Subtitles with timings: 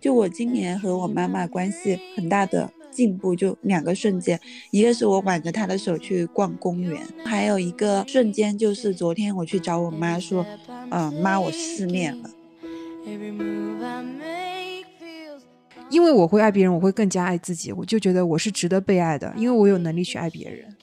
[0.00, 4.40] 就我今年和我妈妈关系很大的进步，就两个瞬间，
[4.70, 10.44] 一个是我挽着她的手去逛公园，还有一个瞬间就是昨天我去找我妈说，
[10.90, 12.30] 嗯，妈，我失恋了。
[15.90, 20.74] 因为我会爱别人，我会更加爱自己，我就觉得我是值得被爱的，因为我有能力去爱别人。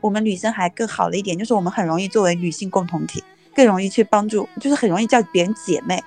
[0.00, 3.22] 我们女生还更好了一点，就是我们很容易作为女性共同体，
[3.54, 6.02] 更容易去帮助，就是很容易叫别人姐妹。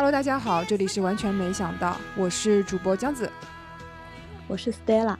[0.00, 3.30] Hello，大家好，这里是完全没想到，我是主播江子，
[4.48, 5.14] 我是 Stella，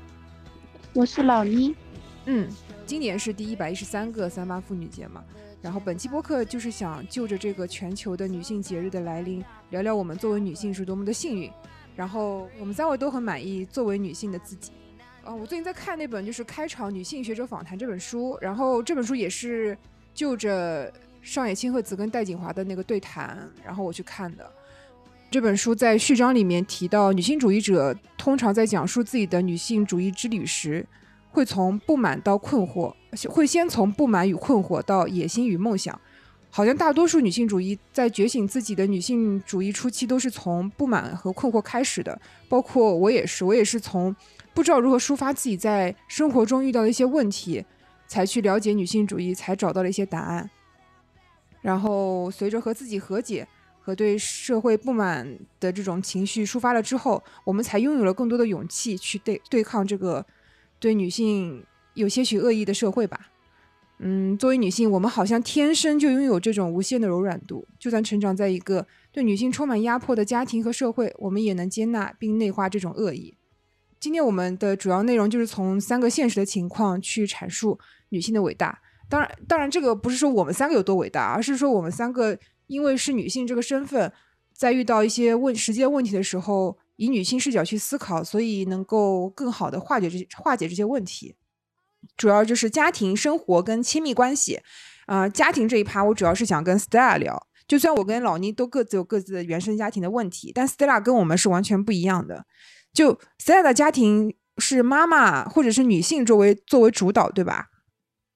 [0.94, 1.76] 我是老妮。
[2.24, 2.48] 嗯，
[2.86, 5.22] 今年是第一百一十三个三八妇女节嘛，
[5.60, 11.52] 然后本期播客就是想就着这个全球的女性节日的来临，聊聊我们作为女性是多么的幸运，
[11.94, 14.72] 然后我们三位都很满意作为女性的自己。
[15.22, 19.76] 啊，我最近在看那本就是《开场女性学者访谈》这本书，然后这本书也是
[20.14, 24.50] 就着上野千鹤子跟戴锦华的那个对谈，然后我去看的。
[25.30, 30.84] 这本书在序章里面提到，女性主义者通常在讲述自己的女性主义之旅时，
[31.30, 32.92] 会从不满到困惑，
[33.28, 35.98] 会先从不满与困惑到野心与梦想。
[36.50, 44.14] 好像大多数女性主义在觉醒自己的女性主义初期都是从不满和困惑开始的，包括我也是，我也是从
[44.52, 47.64] 不知道如何抒发自己在生活中遇到的一些问题，
[48.08, 50.50] 才去了解女性主义，才找到了一些答案。
[51.62, 53.46] 然后随着和自己和解。
[53.82, 60.24] 和对社会不满的这种情绪抒发了之后，我们才拥有了更多的勇气去对对抗这个
[60.78, 61.64] 对女性
[61.94, 63.28] 有些许恶意的社会吧。
[63.98, 73.34] 嗯，作为女性，我们好像天生就拥有这种无限的柔软度，就算成长在一个对女性充满压迫的家庭和社会，我们也能接纳并内化这种恶意。
[73.98, 77.78] 今天我们的主要内容就是从三个现实的情况去阐述
[78.10, 78.80] 女性的伟大。
[79.08, 82.38] 当然，当然这个不是说我们三个有多伟大，而是说我们三个。
[82.70, 84.12] 因为是女性这个身份，
[84.54, 91.34] 在遇到一些问实际问题的时候，以女性视角去思考，所以能够更好的化解这化解这些问题。
[92.16, 94.60] 主要就是家庭生活跟亲密关系，
[95.06, 97.48] 啊，家庭这一趴我主要是想跟 Stella 聊。
[97.66, 102.46] 就算我跟老倪都各自有各自的原生家庭的问题，但 Stella 跟我们是完全不一样的。
[102.92, 107.66] 就 Stella 的家庭是妈妈或者是女性作为作为主导，对吧？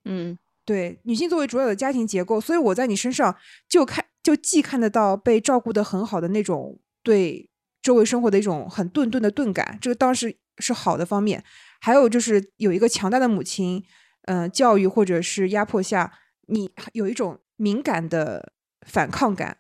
[0.04, 3.36] 嗯，对，女性作为主导的家庭结构，所以我在你身上
[3.68, 4.04] 就看。
[4.24, 7.48] 就既看得到被照顾的很好的那种对
[7.82, 11.44] 周围生活的一种很顿顿的钝感，这个当时是好的方面。
[11.80, 13.84] 还有就是有一个强大的母亲，
[14.22, 16.10] 嗯，教育或者是压迫下，
[16.46, 18.54] 你有一种敏感的
[18.86, 19.58] 反抗感。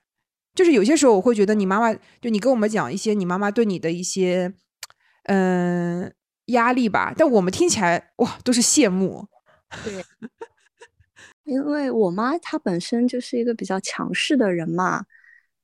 [0.54, 1.92] 就是有些时候我会觉得你妈妈，
[2.22, 4.54] 就你跟我们讲一些你妈妈对你的一些
[5.24, 6.10] 嗯
[6.46, 9.28] 压力吧，但我们听起来哇都是羡慕。
[9.84, 10.02] 对。
[11.44, 15.04] 因为我妈她本身就是一个比较强势的人嘛，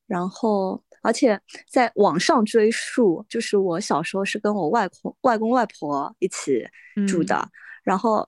[0.07, 6.69] 然后而且在网上追溯，就是我小时候是跟我外公、外公外婆一起
[7.09, 7.49] 住的，
[7.83, 8.27] 然后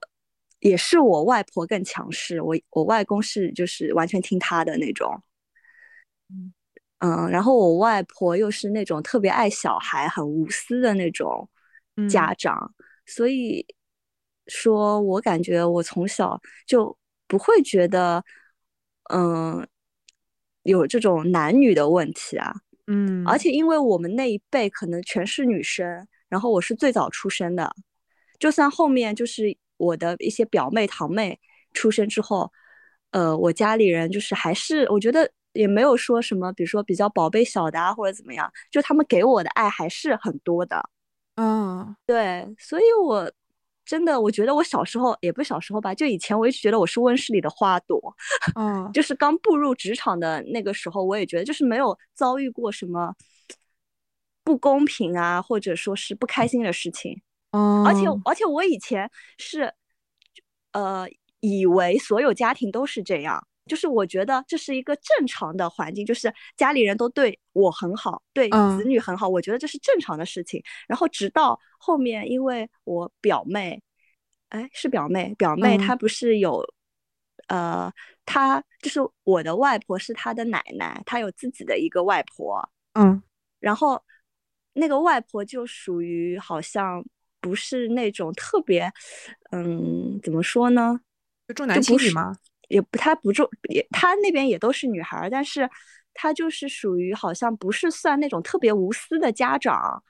[0.59, 5.23] 也是我外婆更强势，我我外公是就是完全听她的那种，
[6.29, 6.53] 嗯。
[6.99, 11.47] 嗯，然后我外婆又是那种特别爱小孩、很无私的那种
[12.09, 12.73] 家长，
[13.05, 13.65] 所以
[14.47, 16.97] 说我感觉我从小就。
[17.33, 18.23] 不会觉得，
[19.11, 19.67] 嗯，
[20.61, 22.53] 有这种男女的问题啊，
[22.85, 27.75] 嗯，而且因为我们那一辈可能全是女生，然后我是最早出生的，
[28.37, 31.39] 就算后面就是我的一些表妹堂妹
[31.73, 32.51] 出生之后，
[33.09, 40.87] 呃，我家里人就是还是我觉得也没有说什么，比如说比较宝贝小的啊或者怎么样，就他们给我的爱还是很多的，
[41.37, 43.31] 嗯，对，所以我。
[43.85, 47.99] 真的，我觉得我小时候也不是小时候吧，就以前我一直觉得我是温室里的花朵，
[48.55, 53.13] 嗯，就是刚步入职场的那个时候，我也觉得就是没有遭遇过什么
[54.43, 57.21] 不公平啊，或者说是不开心的事情，
[57.51, 59.73] 嗯，而且而且我以前是，
[60.71, 61.07] 呃，
[61.41, 63.45] 以为所有家庭都是这样。
[63.65, 70.61] 就是我觉得这是一个正常的环境，就是家里人都对我很好，对子女很好，我觉得这是正常的事情。
[70.87, 73.81] 然后直到后面，因为我表妹，
[74.49, 76.61] 哎，是表妹，表妹她不是有，
[77.47, 77.91] 呃，
[78.25, 83.21] 她就是我的外婆是她的奶奶，她有自己的一个外婆，嗯，
[83.59, 84.03] 然后
[84.73, 87.03] 那个外婆就属于好像
[87.39, 88.91] 不是那种特别，
[89.51, 90.99] 嗯，怎么说呢？
[91.47, 92.35] 就重男轻女吗？
[92.73, 95.69] 也不，她不重，也她那边也都是女孩，但是
[96.13, 100.03] 她就是属于好像不是算那种特别无私的家长。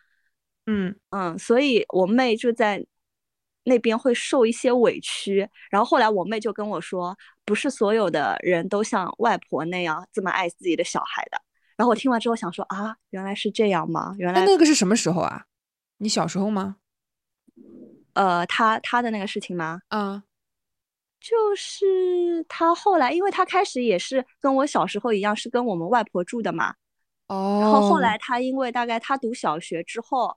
[0.65, 2.85] 嗯嗯，所以我妹就在
[3.65, 5.47] 那边会受一些委屈。
[5.69, 11.37] 然后后来我妹就跟我说，不是所有的人都像外婆那样这么爱自己的小孩的。
[11.75, 14.15] 然后我听完之后想说啊，原来是这样吗？
[14.17, 15.43] 原来那个是什么时候啊？
[15.97, 16.77] 你小时候吗？
[18.13, 19.81] 呃，他他的那个事情吗？
[19.89, 20.23] 啊，
[21.23, 26.73] 就是他后来，因为他开始也是跟我小时候一样，是跟我们外婆住的嘛。
[27.27, 27.59] 哦。
[27.61, 30.35] 然后后来他因为大概他读小学之后，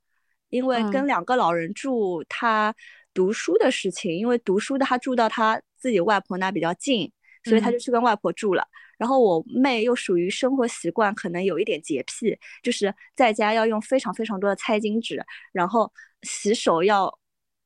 [0.48, 2.72] 因为跟两个老人住，他
[3.12, 7.10] 读书的事情，因为读书的他住到他自己外婆那比较近，
[7.42, 8.64] 所以他就去跟外婆住了。
[8.96, 15.20] 然后我妹又属于生活习惯可能有一点洁癖，就是在家要用非常非常多的餐巾纸，
[15.52, 15.92] 然后
[16.22, 17.12] 洗手要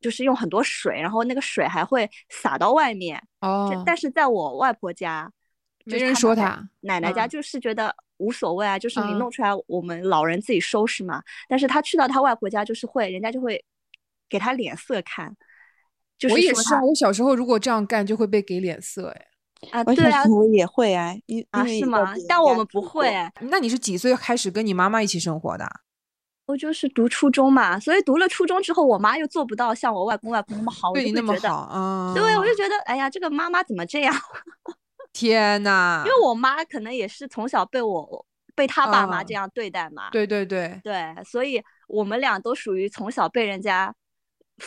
[0.00, 3.22] 就是用很多水，然后那个水还会洒到外面。
[3.40, 3.82] 哦。
[3.84, 5.30] 但是在我外婆家，
[5.84, 6.68] 没人说他。
[6.80, 11.22] 奶奶家就是觉得无所谓啊，就是你弄出来我们老人自己收拾嘛。
[11.48, 13.62] 但是他去到他外婆家就是会，人家就会
[14.28, 15.36] 给他脸色看。
[16.30, 19.26] 我也是啊，我小时候如果这样干就会被给脸色哎。
[19.72, 21.14] 啊，对啊，我也会啊，
[21.50, 22.14] 啊是吗？
[22.26, 23.10] 但我们不会。
[23.40, 25.66] 那你是几岁开始跟你妈妈一起生活的？
[26.50, 32.12] 我就是读初中嘛，所以读了初中之后，我妈又做不到像我外公外婆那么好，对你那么好啊。
[32.14, 34.14] 对，我就觉得，哎呀，这个妈妈怎么这样？
[35.12, 40.10] 天呐，因为我妈可能也是从小被我被她爸妈这样对待嘛。
[40.10, 43.94] 对对对对，所以我们俩都属于从小被人家。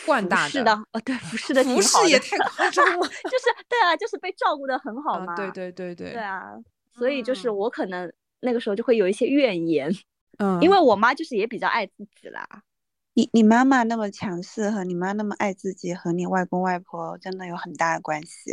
[0.08, 6.54] 惯大的，哦，对，服侍的服侍也太夸张了， 就是对啊，就是被照顾的很好嘛，对对对对，对啊，
[6.98, 9.94] 所以就是我可能那个时候就会有一些怨言，
[10.38, 12.48] 嗯，因为我妈就是也比较爱自己啦。
[13.16, 18.52] 你你妈妈那么强势和你妈那么爱自己，和你外公外婆真的有很大的关系，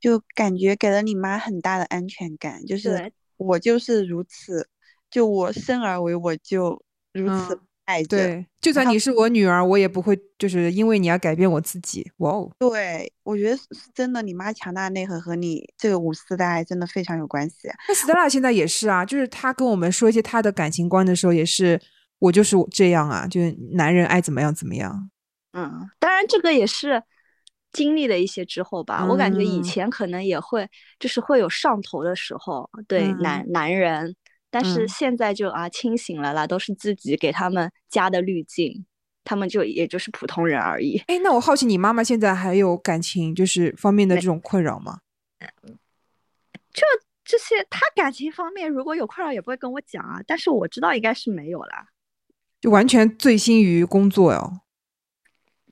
[0.00, 4.68] 就感觉给了你妈很大的安全感，就是我就是如此，
[5.08, 6.82] 就我生而为我就
[7.12, 7.60] 如此。
[7.84, 12.08] 爱对，就算你是我女儿，我也不会就是因为你要改变我自己。
[12.18, 13.58] 哇哦，对我觉得
[13.92, 17.68] 真的，你妈强大的内核和你这个无私的爱真的非常有关系。
[17.88, 21.80] 那 Stella 现在也是啊，就是她跟我们说一些她的感情观的时候，也是
[22.20, 25.10] 我就是这样啊，就是男人爱怎么样怎么样。
[25.52, 27.02] 嗯，当然这个也是
[27.72, 30.68] 经历了一些之后吧，我感觉以前可能也会
[31.00, 34.14] 就是会有上头的时候，对男男人。
[34.52, 38.84] 但是现在就啊清醒了啦，都是自己给他们加的滤镜，
[39.24, 40.98] 他们就也就是普通人而已。
[41.06, 44.98] 哎，那我好奇你妈妈现在还有感情就是方面的这种困扰吗？
[46.70, 46.82] 就
[47.24, 50.20] 这些，她感情方面如果有困扰也不会跟我讲啊。
[50.26, 51.86] 但是我知道应该是没有啦，
[52.60, 54.60] 就完全醉心于工作哟。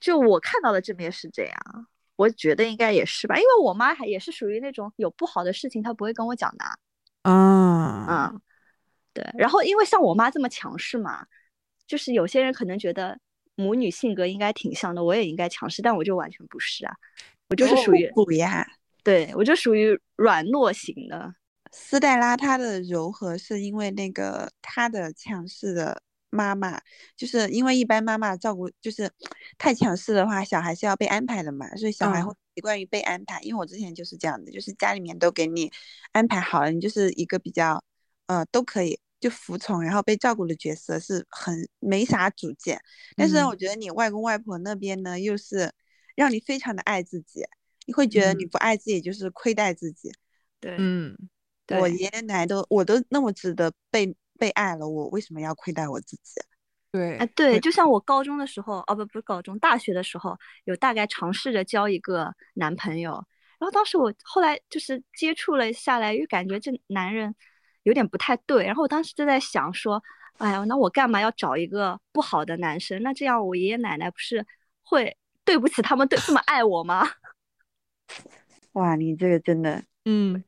[0.01, 1.87] 就我看到的这边是这样，
[2.17, 6.65] 我觉得应该也是吧，因为我妈还也是属于那种有不好的事情她不会跟我讲的。
[7.31, 8.41] 啊，嗯。
[9.21, 11.27] 对，然后因为像我妈这么强势嘛，
[11.87, 13.19] 就是有些人可能觉得
[13.55, 16.95] 母女性格应该挺像的，我也应该强势，但我就完全不是啊，
[17.51, 18.67] 我就是属于虎呀，
[19.05, 21.35] 对我就属于软糯型的。
[21.71, 26.01] 斯黛拉她的柔和是因为那个她的强势的
[26.31, 26.81] 妈妈，
[27.15, 29.11] 就是因为一般妈妈照顾就是
[29.59, 33.39] 太强势的话，小孩是要被安排的嘛，所以小孩会习惯于被安排。
[33.43, 35.71] 因为我之前就是这样的，就是家里面都给你
[36.13, 37.85] 安排好了，你就是一个比较。
[38.27, 42.81] 呃，都可以就服从，然后被照顾的角色是很没啥主见。
[43.17, 45.71] 但是我觉得你外公外婆那边呢，又是
[46.17, 47.45] 让你非常的爱自己，
[47.87, 50.11] 你会觉得你不爱自己就是亏待自己。
[50.59, 51.15] 对，嗯，
[51.69, 56.41] 我爷爷奶奶都我都那么值得被被爱了，我为什么要亏待我自己？
[56.91, 60.35] 对，哎，对，就像我高中的时候，哦不不是高中，大学的时候
[60.65, 63.13] 有大概尝试着交一个男朋友，
[63.59, 67.35] 然后当时我后来就是接触了下来，又感觉这男人。
[67.85, 70.03] 有点不太对，然后我当时就在想说，
[70.39, 73.03] 哎呀，那我干嘛要找一个不好的男生？
[73.03, 74.47] 那这样我爷爷奶奶不是
[74.83, 77.09] 会对不起他们对这么爱我吗？
[78.73, 80.43] 哇，你这个真的，嗯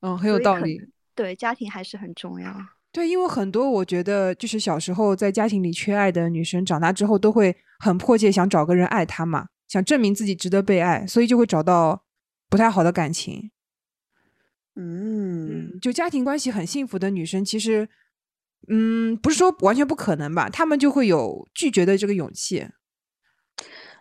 [0.00, 0.80] 嗯，很有道理。
[1.14, 2.54] 对，家庭还是很重要。
[2.92, 12.04] 对，因为很多我觉得就是小时候在家庭里缺爱的女生，长大之后都会很迫切想找个人爱她嘛，想证明自己值得被爱，所以就会找到
[12.48, 13.50] 不太好的感情。
[14.80, 17.88] 嗯，就家庭关系很幸福的女生，其实，
[18.68, 22.68] 嗯，不是说完全不可能吧，她们就会有拒绝的这个勇气。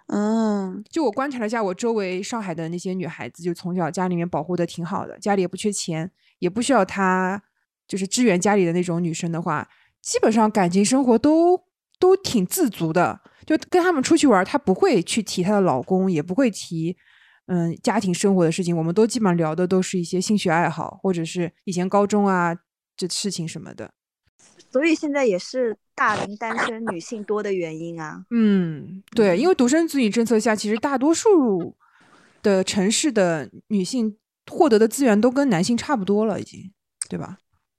[0.10, 7.41] 嗯，就我观察了一下，我周围上海的那些女孩子，就从小家里面保护的挺好的，家里也不缺钱，也不需要她
[7.88, 9.67] 就是支援家里的那种女生的话，
[10.00, 11.60] 基本上感情生活都
[12.00, 16.96] 都挺自足的，就跟他们出去玩，她不会去提她的老公，也不会提
[17.48, 22.56] 嗯家庭生活的事情，我们都基本上聊的都是一些兴趣爱好，或者是以前高中啊
[22.96, 23.92] 这事情什么的。
[24.70, 28.25] 所以现在也是大龄单身女性多的原因啊。
[28.32, 31.75] 嗯，对，因为独生子女政策下，其实大多数
[32.44, 34.18] 的城市的女性
[34.51, 36.72] 获得的资源都跟男性差不多了，已经，
[37.10, 37.38] 对吧？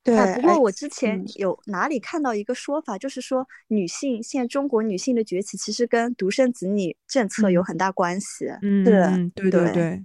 [0.09, 0.35] 对。
[0.37, 8.47] 不过我之前有哪里看到一个说法，就是说女性现在中国女性的崛起，其实跟独生子女政策有很大关系。
[8.63, 10.05] 嗯，是，对对对，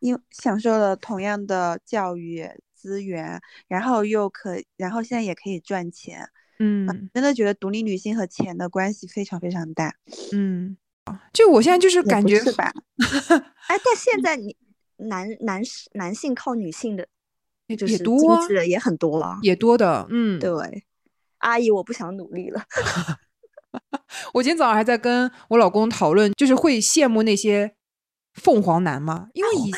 [0.00, 2.48] 因为享受了同样的教育。
[2.74, 6.28] 资源，然后又可，然后现在也可以赚钱，
[6.58, 9.94] 嗯，真的觉得独立女性和钱的关系非常非常大，
[10.32, 10.76] 嗯，
[11.32, 12.72] 就我现在就是感觉是吧？
[13.70, 14.56] 哎，但现在你
[14.96, 17.06] 男男士男性靠女性的，
[17.76, 18.18] 就是多，
[18.66, 20.50] 也很多了，也多的，嗯，对，
[21.38, 22.62] 阿姨，我不想努力了。
[24.34, 27.74] 我今天早上还在跟我老公讨论，就是会羡慕那些
[28.34, 29.28] 凤凰男吗？
[29.32, 29.72] 因为以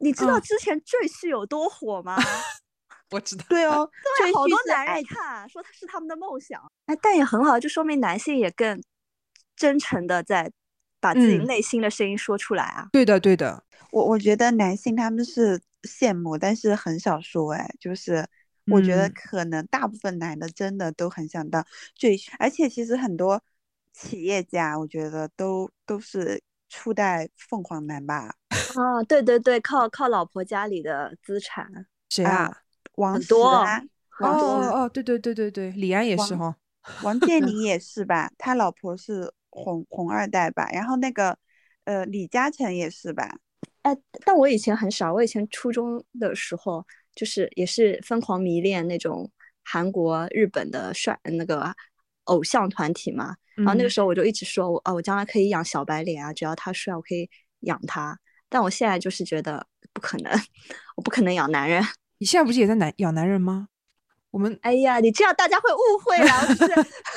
[0.00, 2.16] 你知道之前赘婿有多火吗？
[3.10, 3.44] 我知道。
[3.48, 3.88] 对哦，
[4.20, 6.60] 对，好多男人看，说他是他们的梦想。
[6.86, 8.82] 哎，但也很好，就说明男性也更
[9.56, 10.50] 真诚的在
[11.00, 12.88] 把自己内心的声音说出来啊。
[12.92, 13.64] 对的，对的。
[13.90, 17.52] 我我觉得男性他们是羡慕，但是很少说。
[17.52, 18.26] 哎，就是
[18.66, 23.42] 我觉得可能大部分男的真的都很想当赘婿，而且其实很多
[23.92, 28.34] 企业家，我觉得都都是初代凤凰男吧。
[28.76, 32.62] 啊，对对对，靠靠老婆家里的资产，谁啊？
[32.96, 33.86] 王多，哦
[34.20, 36.56] 哦哦，对对对对对，李安也是哈，
[37.02, 38.30] 王健林也 是吧？
[38.36, 40.68] 他老婆是红红二代吧？
[40.72, 41.38] 然后那个
[41.84, 43.38] 呃，李嘉诚也是吧？
[43.82, 49.30] 哎，但我以前很少，我以前初中的时候就是也是疯狂迷恋那种
[49.64, 51.72] 韩国、日本的帅那个
[52.24, 53.34] 偶像团体嘛。
[53.56, 57.28] 然后那个时候我就一直说，我啊，我将来可以养小白脸啊，只要他帅，我可以
[57.60, 58.16] 养他。
[58.48, 60.32] 但我现在就是觉得不可能，
[60.96, 61.82] 我不可能养男人。
[62.18, 63.68] 你现在不是也在男养男人吗？
[64.30, 66.72] 我们哎呀，你这样大家会误会啊，就是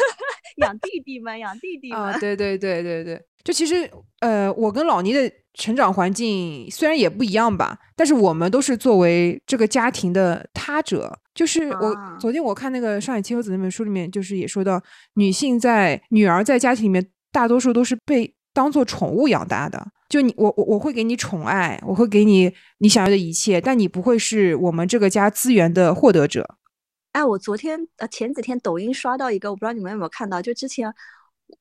[0.58, 2.00] 养弟弟们，养弟弟们。
[2.00, 3.90] 啊，对对对对对，就其实
[4.22, 11.18] 呃，我跟老倪的成长环境虽然也不一样吧，但是我们都是作为这个家庭的他者。
[11.34, 14.82] 就是我昨天我看那个《上海七和子》那本书里面，就是也说到，
[15.14, 19.88] 女性在女儿在家庭里面，大多数都是被当做宠物养大的。
[20.10, 26.58] 就你我我我会给你宠爱，我会给你你想要的一切，但你不会是我们这个家资源的获得者。
[27.14, 30.94] 哎，我昨天呃前几天抖音刷到一个，我不知道你们有没有看到，就之前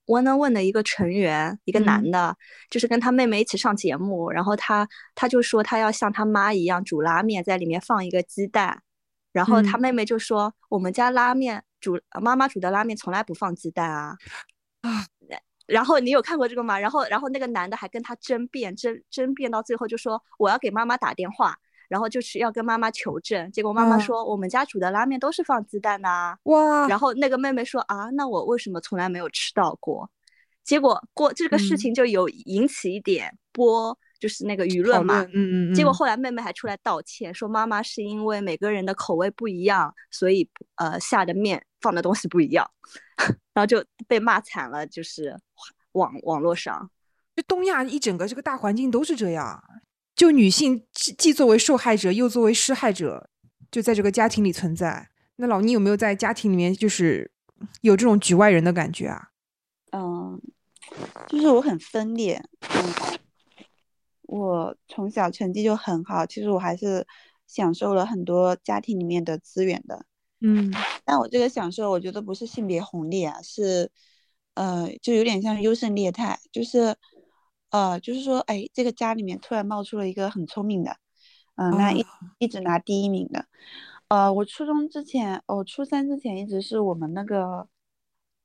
[0.07, 2.37] 我能问的一个成员，一个男的，
[2.71, 8.83] 就是跟他妹妹一起上节目，然后他他就说他要像他妈一样煮拉面，在里面放一个鸡蛋，
[9.33, 14.17] 然后他妹妹就说我们家拉面煮妈妈煮的拉面从来不放鸡蛋啊
[14.83, 15.07] 啊。
[15.71, 16.77] 然后你有看过这个吗？
[16.77, 21.57] 然后，然后那个男的还跟他争辩，争争辩到最后就说我要给妈妈打电话，
[21.91, 23.51] 然后就是要跟妈妈求证。
[23.51, 26.09] 结果妈妈说我们家煮的拉面都是放鸡蛋的。
[26.45, 26.87] 哇！
[26.87, 30.09] 然后那个妹妹说啊，那我为什么从来没有吃到过？
[30.63, 35.23] 结果过这个事情就有引起一点波，就是那个舆论嘛。
[35.35, 35.75] 嗯嗯。
[35.75, 42.71] 结果后来妹妹还出来道歉，说妈妈是因为每个人的口味不一样，所以呃下的面放的东西不一样。
[43.53, 45.37] 然后就被骂惨了，就是
[45.93, 46.89] 网网络上，
[47.35, 49.63] 就东亚一整个这个大环境都是这样，
[50.21, 53.31] 就女性既既作为受害者，又作为施害者，
[53.71, 55.09] 就在这个家庭里存在。
[55.37, 57.33] 那老倪有没有在家庭里面就是
[57.81, 59.31] 有这种局外人的感觉啊？
[59.93, 60.39] 嗯，
[61.27, 62.45] 就是我很分裂。
[62.69, 63.19] 嗯，
[64.25, 67.07] 我从小成绩就很好，其实我还是
[67.47, 70.05] 享受了很多家庭里面的资源的。
[70.43, 70.71] 嗯，
[71.03, 73.91] 但我这个享受，我觉得不是性别红利啊，是，
[74.53, 76.95] 呃，就有点像优胜劣汰，就是，
[77.71, 80.97] 呃，就是说，哎，这个家里面突然冒出了一个很聪明的，
[81.57, 82.05] 嗯，那一
[82.39, 83.47] 一直拿第一名的，
[84.09, 87.69] 呃，我初中之前，我初三之前一直是我们那个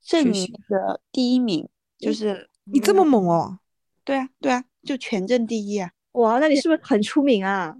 [0.01, 1.67] 镇的第一名，
[1.97, 3.59] 就是你这么猛哦？
[4.03, 5.91] 对啊，对啊，就全镇第一啊！
[6.11, 7.75] 哇，那你是不是很出名啊？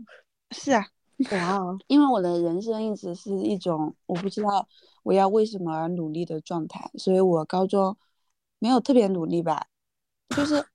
[0.51, 0.87] 是啊。
[1.31, 4.67] 哇，因为我的人生一直是一种我不知道
[5.03, 7.95] 我要为什么而努力的状态，所以我高中
[8.59, 9.67] 没有特别努力吧，
[10.35, 10.65] 就是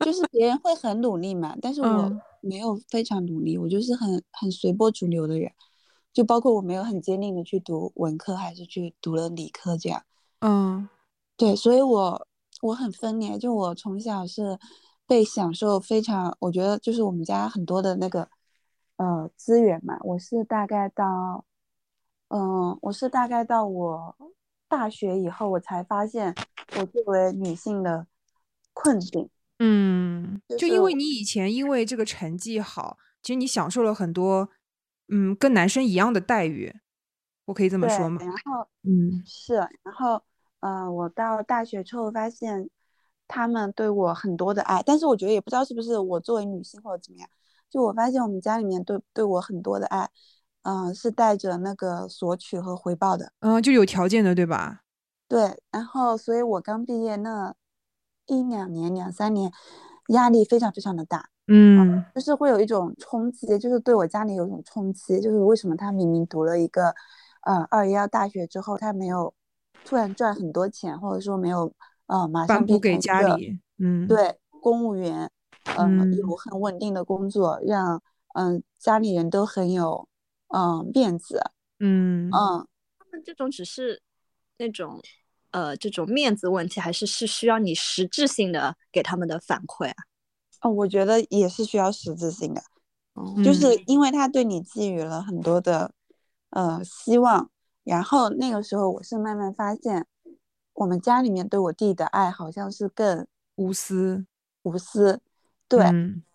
[0.00, 5.50] 就是别人会很努力嘛，但是我没有非常努力，我就是很很随波逐流的人，
[6.12, 10.02] 就包括我没有很坚定的去读文科还是去读了理科这样，
[10.40, 10.88] 嗯，
[11.36, 12.26] 对，所以我
[12.62, 14.58] 我很分裂，就我从小是
[15.06, 18.28] 被享受非常，我觉得就是我们家很多的那个。
[18.96, 21.44] 呃，资源嘛，我是大概到，
[22.30, 24.16] 嗯，我是大概到我
[24.68, 26.34] 大学以后，我才发现
[26.76, 28.08] 我作为女性的
[28.72, 29.30] 困境。
[29.60, 34.48] 嗯，就就因为你以前因为这个成绩好，其实你享受了很多，
[35.08, 36.72] 嗯，跟男生一样的待遇，
[37.46, 38.20] 我可以这么说吗？
[38.22, 40.22] 然后，嗯，是，然后，
[40.60, 42.70] 呃，我到大学之后发现，
[43.26, 47.28] 他们对我很多的爱，但是我觉得也不知道是不是我作为女性或者怎么样，
[47.68, 50.08] 就我发现我们家里面对对我很多的爱，
[50.62, 54.82] 嗯，是带着那个索取和回报的，嗯，就有条件的，对吧？
[55.26, 57.56] 对，然后，所以我刚毕业那。
[58.28, 59.50] 一两年、两三年，
[60.08, 66.94] 压力非常非常的大，嗯，就是会有一种冲击，就是对我家里有一种冲击，就是为什么他明明读了一个，
[67.42, 69.34] 呃，二幺大学之后，他没有
[69.82, 71.72] 突然赚很多钱，或者说没有，
[72.06, 75.30] 呃，马上补给家里，嗯，对，公务员，
[75.78, 78.02] 嗯，有很稳定的工作，让，
[78.34, 80.06] 嗯，家里人都很有，
[80.48, 81.40] 嗯，面子，
[81.80, 82.28] 嗯。
[82.30, 82.66] 嗯，
[82.98, 84.02] 他们这种只是
[84.58, 85.00] 那种。
[85.50, 89.94] 呃，这种面子问题还是是需要你实质性的给他们的反馈啊。
[90.60, 92.62] 哦，我觉得也是需要实质性的，
[93.44, 95.92] 就是因为他对你寄予了很多的
[96.50, 97.50] 呃希望，
[97.84, 100.06] 然后那个时候我是慢慢发现，
[100.74, 104.26] 我们家里面对我弟的爱好像是更无私，
[104.62, 105.20] 无私，
[105.68, 105.84] 对，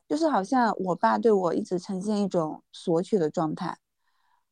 [0.07, 3.77] 就是好像我爸对我一直呈现一种索取的状态，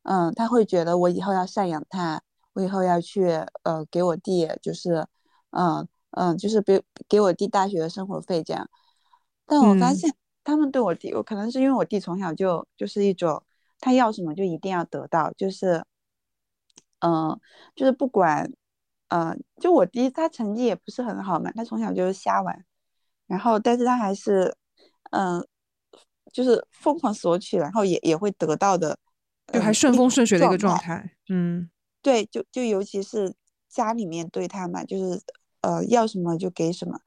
[0.03, 2.21] 嗯，他会觉得我以后要赡养他。
[2.53, 3.27] 我以后要去，
[3.63, 5.05] 呃，给我弟，就是，
[5.51, 8.69] 嗯嗯，就是给给我弟大学的生活费这样。
[9.45, 13.41] 但我发现他们对我弟，我可能是因为我弟从小就就是一种，
[13.79, 15.83] 他要什么就一定要得到，就是，
[16.99, 17.39] 嗯，
[17.75, 18.51] 就是不管，
[19.07, 22.65] 嗯，就我弟他成绩也不是很好嘛，他从小就是瞎玩，
[23.27, 24.55] 然后但是他还是，
[25.11, 25.45] 嗯，
[26.33, 28.97] 就是疯狂索取，然后也也会得到的，
[29.53, 31.69] 就还顺风顺水的一个状态，嗯。
[32.01, 33.33] 对，就就尤其是
[33.69, 35.21] 家里面对他嘛，就是
[35.61, 36.99] 呃要什么就给什么，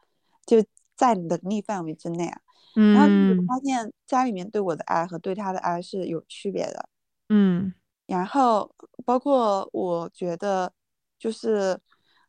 [0.46, 0.64] 就
[0.96, 2.40] 在能力范围之内啊。
[2.76, 2.94] 嗯。
[2.94, 6.88] 然后我发现家里面对我的爱和对他的爱是有区别的。
[7.28, 7.74] 嗯。
[8.07, 8.70] 然后
[9.04, 10.72] 包括我觉得，
[11.18, 11.78] 就是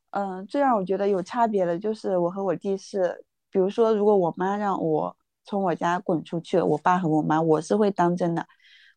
[0.09, 8.47] 嗯，最让我觉得有差别的就是我和我弟是，比如说如果我妈让我从我家滚出去，我爸和我妈我是会当真的，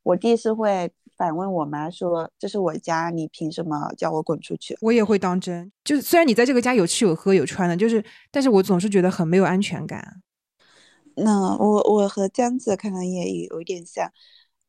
[0.03, 0.91] 我弟是会。
[1.19, 5.73] 反问我妈说：“这是我家，你凭什么叫我滚出去？”我也会当真。
[5.83, 10.23] 就是虽然你在这个家有吃有喝有穿的，就是，但是我总是觉得很没有安全感。
[11.17, 14.09] 那我我和江子可能也有一点像，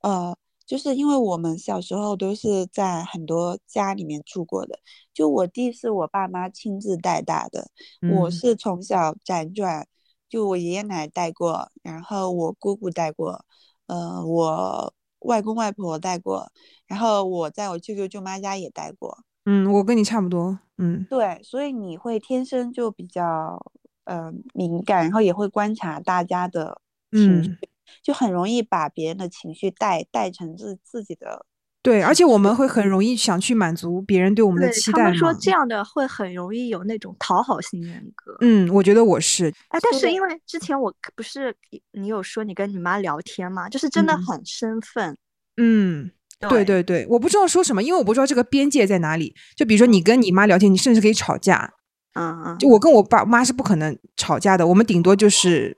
[0.01, 0.35] 呃，
[0.65, 4.79] 就是因为我们小时候都是在很多家里面住过的。
[5.13, 7.69] 就我弟是我爸妈亲自带大的，
[8.15, 9.85] 我是从小辗转，
[10.27, 13.45] 就我爷爷奶奶带过，然后我姑姑带过，
[13.85, 14.91] 呃，我。
[15.19, 16.51] 外公外婆带过，
[16.87, 19.23] 然后我在我舅舅舅妈家也带过。
[19.45, 20.59] 嗯，我跟你差不多。
[20.77, 23.59] 嗯，对，所以你会天生就比较
[24.05, 27.57] 呃敏感，然后也会观察大家的情绪，
[28.01, 31.45] 就很容易把别人的情绪带带成自自己的。
[31.81, 35.03] 对，而且我们会很容易想去满足别人对我们的期待。
[35.03, 38.35] 他们说这样的会很容易有那种讨好型人格。
[38.41, 39.47] 嗯，我觉得我是。
[39.69, 41.55] 哎，但是因为之前我不是
[41.93, 45.17] 你有说你跟你妈聊天嘛，就是真的很生分。
[45.55, 46.11] 嗯，
[46.49, 49.33] 对对对，我不知道说什么，因为我不知道这个边界在哪里。
[49.55, 51.73] 就比如说你跟你妈聊天，你甚至可以吵架。
[52.15, 52.57] 嗯嗯。
[52.57, 55.77] 就我跟我爸妈是不可能吵架的，我们顶多就是。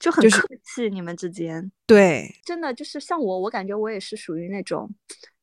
[0.00, 4.90] 就很客气，你们之间对，真的就是像我，我感觉我也是属于那种，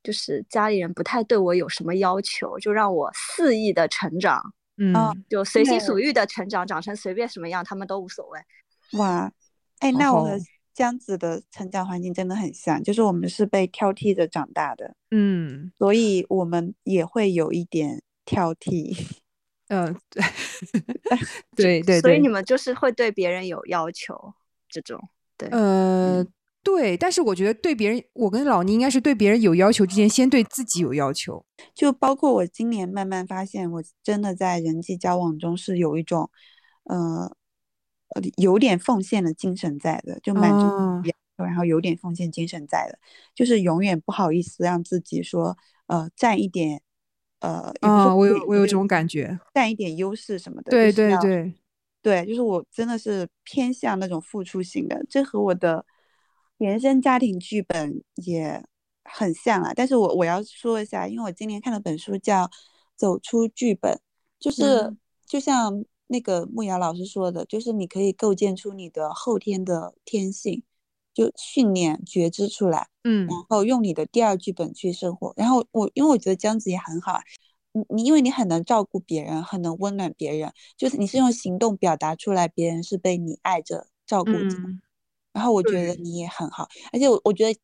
[0.04, 4.94] 就是家里人不太对我有什么要求，就让我肆意的成长，嗯，
[5.30, 8.40] 就随心所欲的成长，长成随便什么样，他们都无所谓。
[9.00, 9.32] 哇，
[9.80, 10.38] 哎，那我和
[10.74, 18.96] 江子的成长环境真的很像，就是我们是被挑剔着长大的，嗯，所以我们也会有一点挑剔。
[19.70, 19.98] 嗯，
[21.56, 24.34] 对 对对， 所以你们就是会对别人有要求。
[24.72, 25.00] 这种
[25.38, 26.26] 对，呃，
[26.64, 31.44] 对，但是我觉得对别人，我跟老倪应该是对别人有要求之前，先对自己有要求。
[31.74, 36.30] 就包括我今年慢慢发现，我真的在人际交往中是有一种，
[36.84, 37.36] 呃，
[38.38, 40.72] 有点奉献的精神在的，就满足，
[41.38, 43.00] 然后有点奉献精神在的，
[43.34, 45.58] 就是永远不好意思让自己说，
[45.88, 46.82] 呃，占一点，
[47.40, 51.54] 呃，啊，我有我有这种感觉，占一点优势什么的，对对对。
[52.02, 55.86] 对，就是我真的是偏向那种付出型的，这和我的
[56.58, 58.66] 原生家庭剧本也
[59.04, 59.72] 很像啊。
[59.76, 62.46] 但是我我要说一下，因为我今年看了本书叫
[62.96, 63.94] 《走出剧本》，
[64.40, 64.96] 就是
[65.28, 70.64] 就像那个木瑶老师说的，就是你可以构建出你的后天的天性，
[71.14, 75.34] 就训练觉知出来，嗯，然后用你的第二剧本去生活。
[75.38, 77.22] 然后我因为我觉得这样子也很好啊。
[77.74, 84.58] 你你因为你很能照顾别人，很能温暖别人，就是你是用行动表达出来，别人是被你爱着照顾着。
[85.34, 87.58] 然后我觉得你也很好，而且我我觉得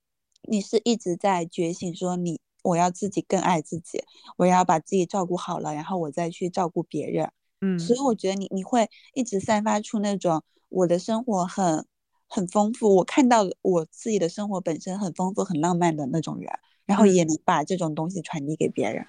[0.43, 4.02] 你是一直在觉醒，说你我要自己更爱自己，
[4.38, 7.30] 我要把自己照顾好了，然后我再去照顾别人。
[7.60, 11.86] 嗯，所以我觉得你你会一直散发出那种我的生活很
[12.28, 16.50] 很丰富，我看到我自己的生活本身很丰富、很浪漫的那种人，
[16.86, 19.06] 然后也能把这种东西传递给别人。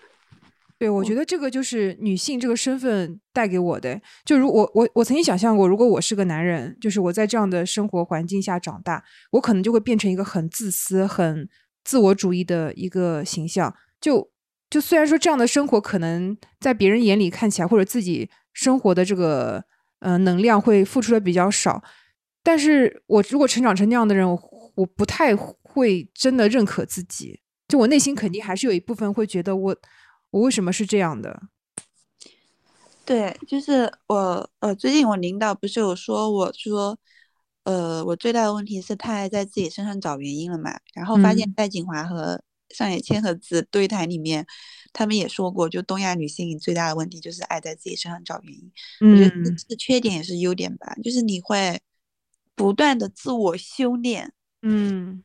[0.78, 4.00] 对，我觉得这个就是女性这个身份带给我的。
[4.24, 11.48] 就如我我我曾经想象过，如果我是个男人，就是我在这样的生活环境下长大，我可能就会变成一个很自私、很
[11.82, 13.74] 自我主义的一个形象。
[14.00, 14.30] 就
[14.70, 19.64] 就虽然说这样的生活可能在别人眼里看起来，或者自己生活的这个
[19.98, 21.82] 呃能量会付出的比较少，
[22.44, 24.24] 但是我如果成长成那样的人，
[24.76, 27.40] 我不太会真的认可自己。
[27.66, 29.76] 就我内心肯定还是有一部分会觉得我。
[30.30, 31.42] 我为什么是这样的？
[33.04, 36.98] 对，就是我，呃，最近我领导不是有说，我说，
[37.64, 40.78] 呃，我最大的问题是太爱在自己身上找原因了嘛。
[40.92, 44.46] 然后发现戴景华和上野千鹤子对谈里面，
[44.92, 48.70] 他们也说过，就东亚女性最大的问题就是爱在自己身上找原因。
[49.00, 51.80] 我觉得是缺点也是优点吧，就是你会
[52.54, 55.24] 不断的自我修炼，嗯，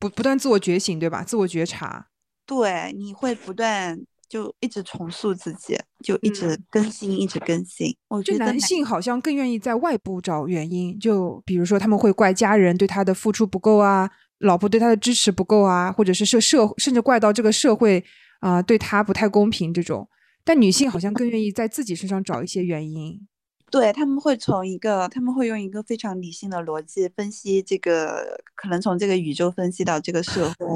[0.00, 1.22] 不不断自我觉醒，对吧？
[1.22, 2.08] 自我觉察，
[2.44, 4.04] 对，你会不断。
[4.32, 7.94] 就一直重塑自己，就一直更新，一直更新。
[8.08, 18.02] 我觉得男性好像更愿意在外部找原因，就比如说他们会怪家人对他的付出不够啊，老婆对他的支持不够啊，或者是社社甚至怪到这个社会
[18.40, 20.08] 啊对他不太公平这种。
[20.42, 23.28] 但女性好像更愿意在自己身上找一些原因。
[23.70, 30.66] 对他们会从一个，他们会用一个非常理性的逻辑分析这个，可能从这个宇宙分析到这个社会，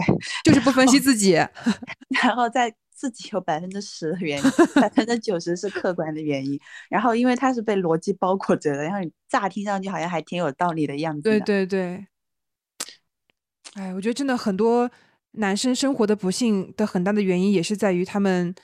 [0.45, 1.33] 就是不分析自己，
[2.23, 2.75] 然后再。
[2.97, 6.59] 自己有百分之十的原因，百分之九十是客观的原因。
[6.89, 11.21] 然后，因为它是被逻辑包裹着的，然后你乍听上去好像还挺有道理的样子。
[11.21, 12.07] 对对对。
[13.75, 14.91] 哎，我觉得真的很多
[15.33, 18.55] 男生生活的不幸的很大的原因，也是在于他们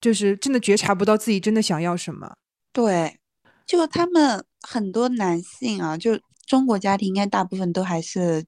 [0.00, 2.36] 就是真的觉察不到自己真的想要什么。
[2.72, 3.18] 对，
[3.66, 8.44] 就他们很多男性啊，就中国家庭应该大部分都还是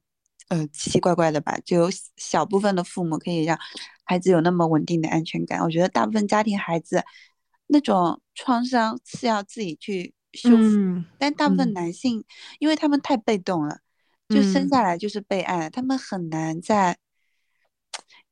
[0.49, 3.59] 呃奇奇怪怪的吧，就有小部分的父母可以让。
[4.05, 7.03] 孩子有那么稳定的安全感，我觉得大部分家庭孩子
[7.69, 12.23] 那种创伤是要自己去修复，但大部分男性，
[12.59, 13.79] 因为他们太被动了，
[14.29, 16.99] 就生下来就是被爱，他们很难在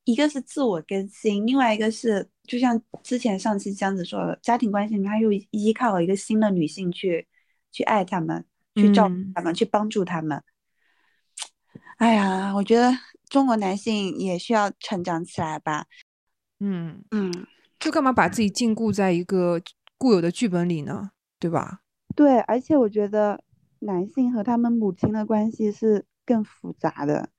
[0.04, 7.26] 一个是自我更新，另外一个是就像之前上期江子说的，家庭关系里面又依靠一个新的女性去
[7.70, 8.44] 去爱他们，
[8.74, 10.42] 去照顾他们，去帮助他们。
[12.00, 12.90] 哎呀，我觉得。
[13.30, 15.86] 中国男性也需要成长起来吧，
[16.58, 17.46] 嗯嗯，
[17.78, 19.62] 就干嘛把自己禁锢在一个
[19.96, 21.12] 固有的剧本里呢？
[21.38, 21.82] 对吧？
[22.16, 23.40] 对，而且我觉得
[23.78, 27.30] 男性和他们母亲的关系是更复杂的，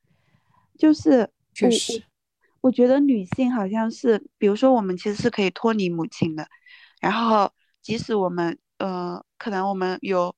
[0.78, 2.06] 就是确实，
[2.62, 6.48] 我觉得女性好像是，比如说我们其实是可以脱离母亲的，
[7.02, 10.34] 然后即使我们呃，可能我们有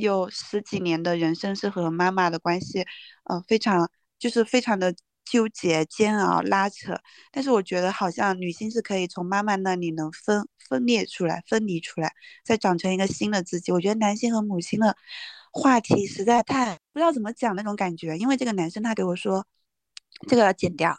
[0.00, 2.84] 有十几年的人生是和妈妈的关系，
[3.24, 3.90] 呃，非常。
[4.20, 6.94] 就是非常的纠结、煎熬、拉扯，
[7.32, 12.12] 但是我觉得好像女性是可以从妈妈那里能分分裂出来、分离出来，
[12.44, 13.72] 再长成一个新的自己。
[13.72, 14.94] 我觉得男性和母亲的
[15.50, 19.46] 话题实在太不知道怎么讲那种感觉，因为这个男生他给我说，
[20.28, 20.94] 这个要剪掉。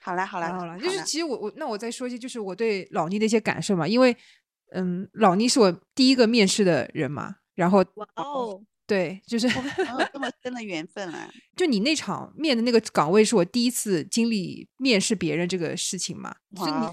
[0.00, 4.16] 好啦好啦好啦，就是其实我我那我再说一些，就是我对老倪的一些感受嘛，因为
[4.74, 8.62] 嗯，老倪是我第一个面试的人嘛，然后哇哦。
[8.84, 9.48] 对，就是
[10.12, 11.30] 这么深的缘分啊！
[11.56, 16.34] 就你那场面的那个岗位是我第一次经历面试别人这个事情嘛？
[16.56, 16.92] 哇，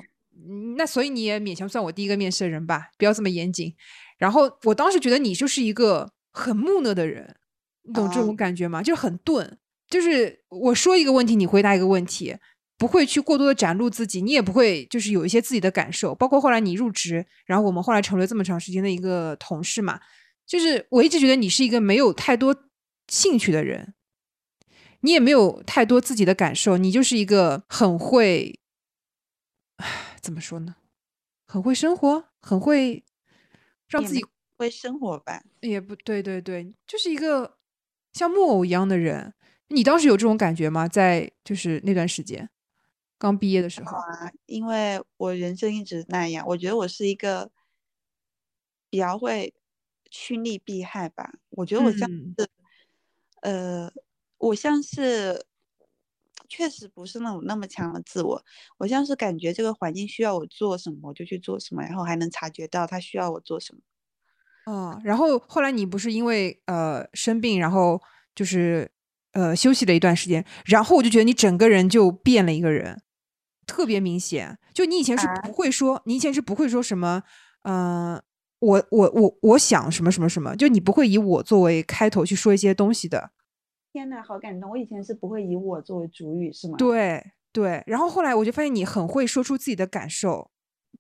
[0.78, 2.92] 那所以你也勉强算我第一个面试的人吧？
[2.98, 3.76] 不要这么严谨。
[4.18, 7.36] 然后我当时觉得你就是一个很木讷的人，
[7.82, 8.82] 你懂这种感觉吗？
[8.82, 9.58] 就是很钝，
[9.90, 12.38] 就是我说一个问题，你回答一个问题，
[12.80, 16.16] 不会去过多的展露自己，你也不会就是有一些自己的感受。
[16.16, 20.00] 包括后来你入职，然后我们后来成为这么长时间的一个同事嘛。
[20.48, 22.56] 就是我一直觉得你是一个没有太多
[23.10, 23.94] 兴趣的人，
[25.02, 28.60] 你也没有太多自己的感受，你就是一个很会，
[29.76, 30.78] 唉，怎么说呢？
[31.46, 33.04] 很会生活，很会
[33.90, 34.26] 让自己
[34.58, 35.44] 会生活吧？
[35.60, 37.58] 也不对，对对，就是一个
[38.14, 39.34] 像木偶一样的人。
[39.68, 40.88] 你当时有这种感觉吗？
[40.88, 42.50] 在就是那段时间
[43.20, 47.52] 刚毕业的时候啊，因为我人生一直那样，我觉得我是一个
[48.90, 49.54] 比较会。
[50.12, 52.50] 趋利避害吧，我觉得我像是，
[53.44, 53.92] 呃，
[54.40, 55.46] 我像是
[56.48, 58.44] 确实不是那种那么强的自我，
[58.80, 63.82] 我像是感觉这个环境需要我做什么，我就去做什么，然后还能察觉到他需要我做什么。
[64.66, 68.02] 哦，然后后来你不是因为呃生病，然后
[68.34, 68.92] 就是
[69.34, 73.00] 呃休息了一段时间，然后我就觉得你整个人就变了一个人，
[73.70, 74.58] 特别明显。
[74.74, 77.22] 就你以前是不会说，你以前是不会说什么，
[77.64, 78.20] 嗯，
[78.60, 83.32] 我我我我想什么什么什么，就你不会以我作为开头去说一些东西的。
[83.94, 84.72] 天呐，好感动！
[84.72, 86.76] 我以前是不会以我作为主语，是吗？
[86.78, 90.50] 对对，然后后来我就发现你很会说出自己的感受。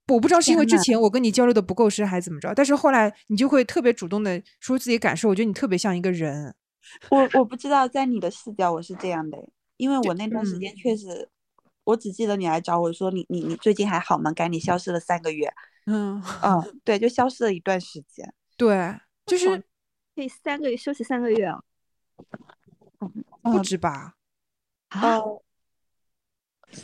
[0.08, 5.30] 我不知道是因为之前我跟你交流的不够深，还是怎么着，但是后来你就会特别主动的说自己感受。
[5.30, 6.54] 我觉得你特别像一个人。
[7.12, 9.38] 我我不知道在你的视角我是这样的，
[9.78, 11.30] 因为我那段时间确实，
[11.90, 14.32] 我只记得你来找我说你你你最近还好吗？
[14.32, 15.52] 赶紧消失了三个月。
[15.86, 18.32] 嗯嗯，对，就消失了一段时间。
[18.56, 19.58] 对，就是
[20.16, 21.60] 可以三个月休息三个月啊。
[23.42, 24.14] 不止吧？
[25.02, 25.42] 哦，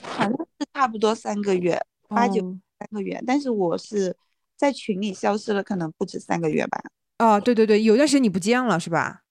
[0.02, 2.42] 好像是差不多三个月，八九
[2.80, 3.22] 三个月。
[3.28, 4.16] 但是我是
[4.56, 6.82] 在群里消失了，可能不止三个月吧。
[7.20, 9.22] 哦，对对对，有段时间你不见了，是吧？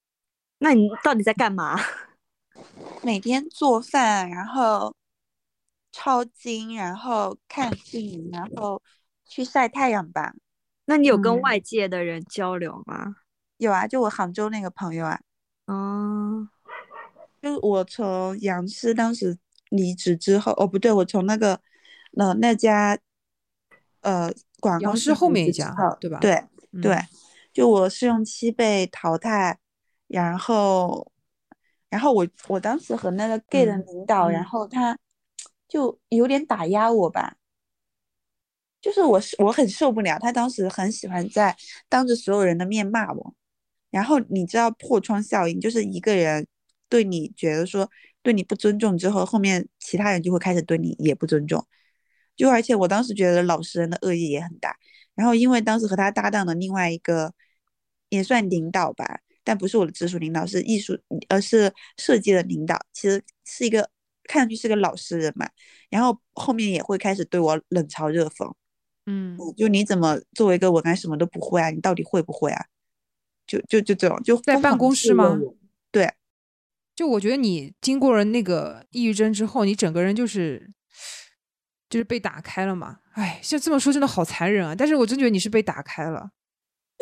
[0.59, 1.77] 那你到底在干嘛？
[3.03, 4.95] 每天做饭，然后
[5.95, 8.81] 抄经，然后看剧，然后
[9.23, 10.33] 去晒太阳吧。
[10.83, 13.15] 那你有跟外界的人交流吗？
[13.59, 15.17] 有啊，就我杭州那个朋友啊。
[15.67, 16.49] 哦。
[17.41, 19.37] 就我从杨师当时
[19.69, 21.61] 离职之后，哦不对，我从那个
[22.17, 22.99] 呃那家
[24.01, 24.29] 呃
[24.59, 26.19] 广告师后面一家对吧？
[26.19, 26.43] 对
[26.81, 26.99] 对，
[27.53, 29.57] 就我试用期被淘汰，
[30.07, 31.09] 然后
[31.89, 34.97] 然后我我当时和那个 gay 的领导，然后他
[35.67, 37.37] 就有点打压我吧，
[38.81, 41.55] 就是我是我很受不了，他当时很喜欢在
[41.89, 43.35] 当着所有人的面骂我，
[43.89, 46.47] 然后你知道破窗效应，就是一个人。
[46.87, 47.89] 对你觉得说
[48.21, 51.65] 对你不尊重之后，后面其他人就会开始对你也不尊重。
[52.35, 54.77] 就而且我当时觉得老实人的恶意也很大。
[55.15, 57.33] 然后因为当时和他搭档的另外一个
[58.09, 60.97] 也算领导吧，但不是我的直属领导，是艺术，
[61.27, 62.79] 而是设计的领导。
[62.93, 63.89] 其实是一个
[64.27, 65.49] 看上去是个老实人嘛。
[65.89, 68.53] 然后后面也会开始对我冷嘲热讽。
[69.05, 71.69] 嗯，就你怎么作为一个文案什么都不会啊？
[71.69, 72.65] 你到底会不会啊？
[73.45, 75.39] 就就就这种，就在办公室吗？
[75.91, 76.11] 对。
[76.95, 80.71] 就我觉得你经过了那个抑郁症之后，你整个人就是
[81.89, 82.99] 就是被打开了嘛。
[83.11, 84.73] 哎，像这么说真的好残忍啊！
[84.73, 86.31] 但是我真觉得你是被打开了。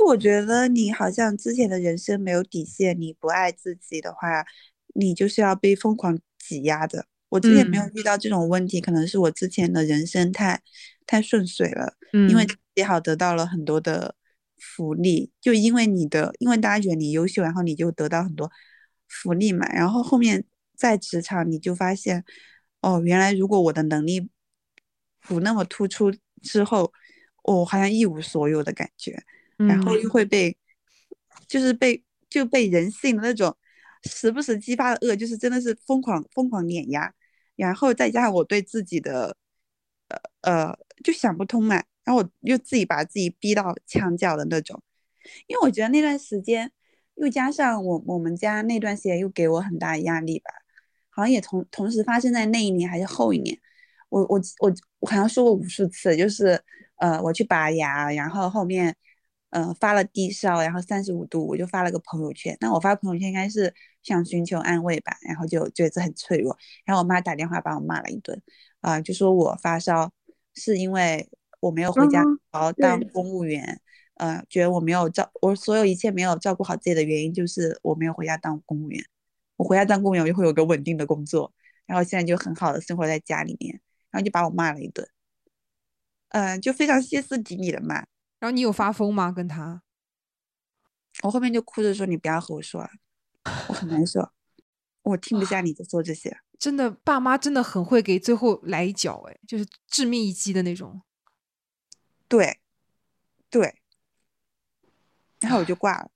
[0.07, 4.43] 我觉得你好像之前的人生没有底线，你不爱自己的话，
[4.95, 7.05] 你就是要被疯狂挤压的。
[7.33, 10.61] 我之前没有遇到这种问题，可能是我之前的人生太
[11.07, 11.95] 太顺遂了，
[12.29, 14.15] 因为也好得到了很多的
[14.59, 15.31] 福利。
[15.41, 18.51] 就因为你的，因为大家觉得你优秀，然后你就得到很多。
[19.07, 20.43] 福利嘛，然后后面
[20.75, 22.23] 在职场你就发现，
[22.81, 24.27] 哦，原来如果我的能力
[25.21, 26.91] 不那么突出之后，
[27.43, 29.23] 我好像一无所有的感觉，
[29.57, 30.57] 然后又会被，
[31.47, 33.55] 就是被就被人性的那种
[34.03, 37.13] 时不时激发的恶，就是真的是疯狂疯狂碾压，
[37.55, 39.35] 然后再加上我对自己的，
[40.41, 44.81] 呃呃，就想不通嘛，然后我又自己把自己逼到墙角的那种，
[45.47, 46.71] 因为我觉得那段时间。
[47.15, 50.51] 又加上我我们家那段时间又给我很大压力吧，
[51.11, 53.55] 好像也同同时发生在那一年还是后一年。
[54.09, 56.59] 我我我我好像说过无数次，就是
[56.95, 58.95] 呃我去拔牙，然后后面
[59.53, 62.57] 呃发了低烧，然后三十五度，我就发了个朋友圈。
[62.59, 66.57] 那我发朋友圈应该是想寻求安慰吧，然后就觉得很脆弱。
[66.85, 68.41] 然后我妈打电话把我骂了一顿，
[68.81, 70.11] 啊就说我发烧
[70.55, 73.79] 是因为我没有回家好好当公务员。
[74.15, 79.03] 呃，觉得我没有照我所有一切没有照顾好自己的原因，就是我没有回家当公务员。
[79.57, 81.51] 我回家当公务员，我就会有个稳定的工作，
[81.87, 85.07] 然后现在就很好的生活在家里面，然后就把我骂了一顿。
[86.29, 88.05] 嗯，就非常歇斯底里的骂。
[88.43, 89.31] 然后你有发疯吗？
[89.31, 89.81] 跟他？
[91.21, 92.89] 我后面就哭着说：“你不要和我说了，
[93.69, 94.33] 我很难受，
[95.03, 101.03] 我听不下你在说这些。”真的，爸妈真的很会给最后来一脚，哎，就是致命一击的那种。
[102.27, 102.59] 对，
[103.49, 103.75] 对。
[105.39, 106.11] 然后我就挂了，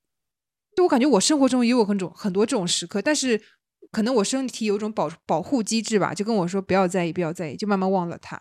[0.75, 3.41] 就我感觉我生活中也有很种很多这种时刻，但是
[3.89, 8.37] 可能我身体有种保保护机制吧，就跟我说不要在意，不要在意，就慢慢忘了他。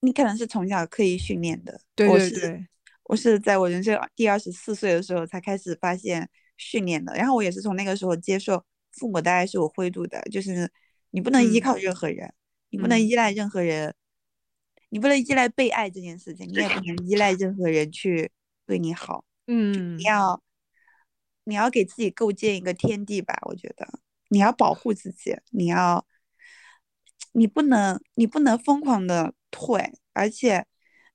[0.00, 2.66] 你可能是从小刻意训练的，对对对，
[3.08, 10.70] 我是在我人生第二十四岁的时候才开始发现训练的，然后我也是从那个时候接受父母的爱是我灰度的，就是
[11.10, 12.32] 你不能依靠任何人，
[12.70, 13.94] 你不能依赖任何人，
[14.88, 18.30] 你不能依赖被爱这件事情，你也不能依赖任何人去
[18.66, 19.24] 对你好。
[19.46, 20.42] 嗯，你要，
[21.44, 23.38] 你要给自己构建一个天地吧。
[23.42, 23.86] 我觉得
[24.30, 26.04] 你要保护自己，你要，
[27.32, 30.66] 你不能你不能疯狂的退，而且，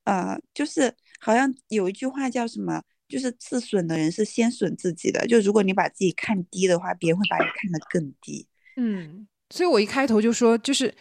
[0.06, 5.26] 呃，就是好像有一句话叫什么，就是自损的人是先损自己的。
[5.28, 8.48] 就如果你把自己看低的话，别人会把你看得更低。
[8.78, 10.94] 嗯，所以我一开头就说，就是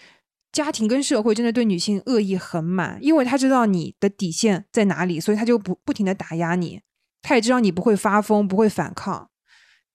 [0.52, 6.83] 家庭跟社会真的对女性恶意很满，因为他知道你的底线在哪里，所以他就不不停的打压你。
[7.22, 9.30] 他也知道你不会发疯，不会反抗，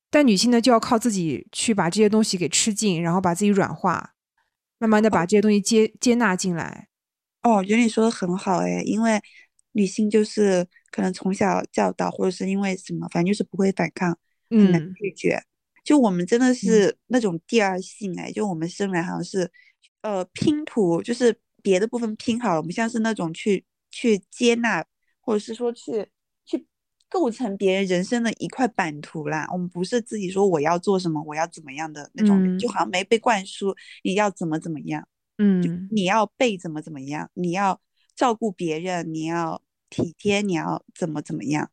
[0.09, 4.13] 但女性呢就要靠自己去把这些东西给吃尽，然后把自己软化，
[4.77, 6.87] 慢慢的把这些东西接接纳进来。
[7.41, 9.19] 哦，觉得你说的很好哎，因为
[9.75, 14.17] 女性就是可能从小教导，或者是因为什么，反正就是不会反抗，
[14.49, 15.37] 很难拒绝。
[15.83, 19.51] 就我们真的是那种第二性哎，就我们生来好像是，
[20.01, 24.83] 呃，拼图，就是别的部分拼好了，我们像是那种去去接纳，
[25.19, 26.09] 或者是说去
[26.45, 26.65] 去
[27.09, 29.45] 构成别人人生的一块版图啦。
[29.51, 35.05] 我们不是自己说我要做什么，我要怎么样的那种，就好像没被灌输你要怎么怎么样，
[35.37, 37.79] 嗯，你要被怎么怎么样，你要
[38.15, 39.61] 照顾别人，你要
[40.03, 41.69] 体贴，你要怎么怎么样。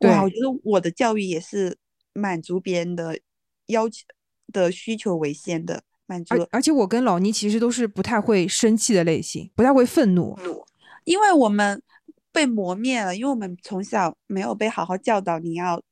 [0.00, 1.78] 哇，我觉得我的教育也是。
[2.18, 3.20] 满足别人的
[3.66, 4.06] 要求
[4.50, 10.34] 的需求为先的满足，而而且我跟老倪其实都是不太会生气的类型，不太会愤怒，
[11.04, 11.82] 因为我们
[12.32, 15.82] 被磨灭了，因为我们从小没有被好好教导，你要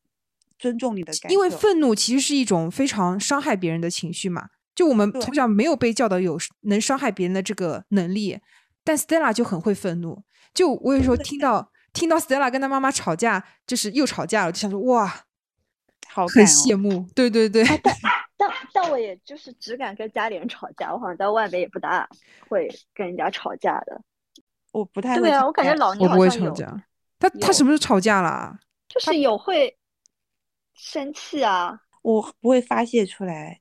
[0.59, 1.35] 尊重你的感受。
[1.35, 8.39] 因为愤怒其实是一种非常伤害别人的情绪嘛，就我们从小没有被教导有能伤害别人的这个能力，
[8.85, 10.23] 但 Stella 就很会愤怒。
[10.53, 15.25] 就我有时候听到 听到 Stella 跟她妈妈吵架，就是又吵架了，就想说哇。
[16.07, 17.65] 好很羡慕，对对对。
[17.83, 17.93] 但
[18.37, 22.09] 但但我也就是只敢跟家里人吵架，我好像在外面也不大
[22.49, 24.01] 会跟人家吵架的。
[24.71, 26.85] 我不太对啊，我感觉老你不会吵架。
[27.19, 28.57] 他他什么时候吵架了？
[28.89, 29.77] 就是有会
[30.75, 31.81] 生气啊。
[32.03, 33.59] 我不会发泄出来。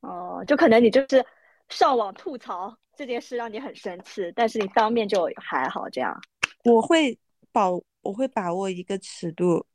[0.00, 1.24] 哦，就可能你就是
[1.72, 6.20] 上网吐槽这件事让你很生气，但是你当面就还好这样。
[6.64, 7.18] 我会
[7.50, 7.68] 把，
[8.02, 9.66] 我会把握一个尺度。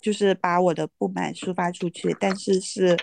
[0.00, 2.96] 就是把我的不满抒发出去，但是是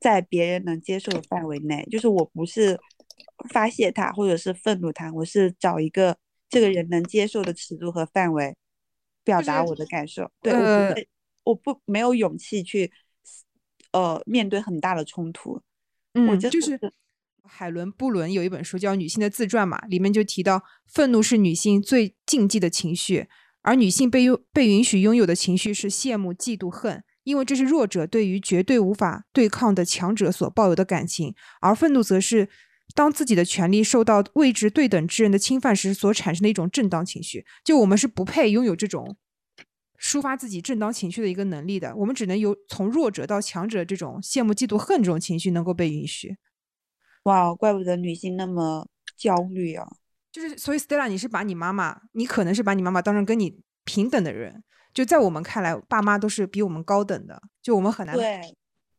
[0.00, 1.86] 在别人能接受的范围内。
[1.88, 2.76] 就是我不是
[3.50, 8.56] 发泄他，或者是愤怒他，我是找一个这个人能接受的尺度和范围，
[9.22, 10.28] 表达我的感受。
[10.42, 11.08] 对，我不会，
[11.44, 12.90] 我不没有勇气去
[13.92, 15.62] 呃面对很大的冲突。
[16.14, 16.76] 嗯，就是
[17.48, 23.26] 海伦·布伦有一本书叫《女性的自传》嘛，里面就提到，愤怒是女性最禁忌的情绪。
[23.62, 32.48] 而女性被拥被允许拥有的情绪是羡慕、嫉妒、恨，因为这是弱者对于绝对无法对抗的强者所抱有的感情；而愤怒则是
[32.94, 37.44] 当自己的权利受到位置对等之人的侵犯时所产生的一种正当情绪。
[37.64, 39.16] 就我们是不配拥有这种
[40.00, 46.36] 抒发自己正当情绪的一个能力的，我们只能由从弱者到强者这种羡慕、嫉妒、恨这种情绪能够被允许。
[47.26, 48.86] 哇，怪不得女性那么
[49.16, 49.84] 焦虑啊！
[50.30, 54.62] 就是，所以 Stella，你是把你妈妈，你可能是把你妈妈当成跟你平等的人。
[54.94, 58.56] 就在我们看来，爸妈都是比我们高等的，就我们很难对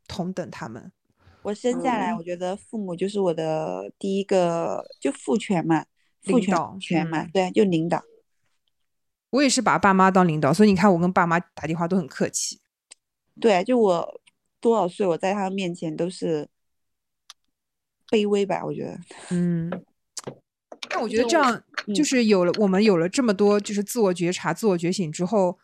[0.08, 0.92] 同等他们。
[1.44, 5.86] 我生下来，我觉得父母就是我的第一个，就父权嘛，
[6.24, 8.04] 父权权嘛，对，就领导。
[9.30, 12.60] 我也是把爸妈当领导，所以你看，我跟爸妈打电话都很客气。
[13.40, 14.22] 对，就我
[14.60, 16.50] 多少岁，我在他们面前都是
[18.10, 19.00] 卑微吧，我觉得。
[19.32, 19.72] 嗯。
[20.90, 21.62] 但我觉得这样
[21.94, 25.58] 就是有了我们有了这么多就是自我觉察、自我觉醒之后，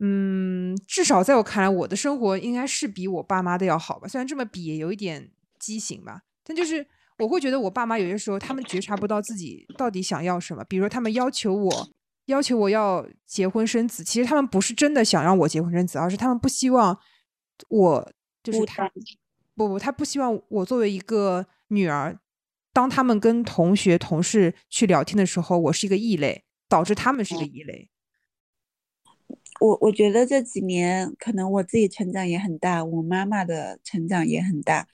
[0.00, 4.06] 嗯，至少在我看来，我的生活应该是比我爸妈的要好吧。
[4.06, 6.86] 虽然这么比也有一点畸形吧，但就是
[7.18, 10.62] 我会觉得我爸妈有些时候他们觉察不到自己到底想要什么。
[10.64, 11.88] 比如说他们要求我
[12.26, 16.98] 要求我要结婚生子，其实他们不是真的想让我结婚生子，而是他们不希望
[17.68, 18.90] 我就是他
[19.54, 22.18] 不不，他不希望我作为一个女儿。
[22.72, 27.90] 当他们跟同学、同事去聊天的时候，我是一个异类，导致他们是一个异类。
[29.60, 34.86] 我我觉得这几年可能我自己成长也很大，我妈妈的成长也很大。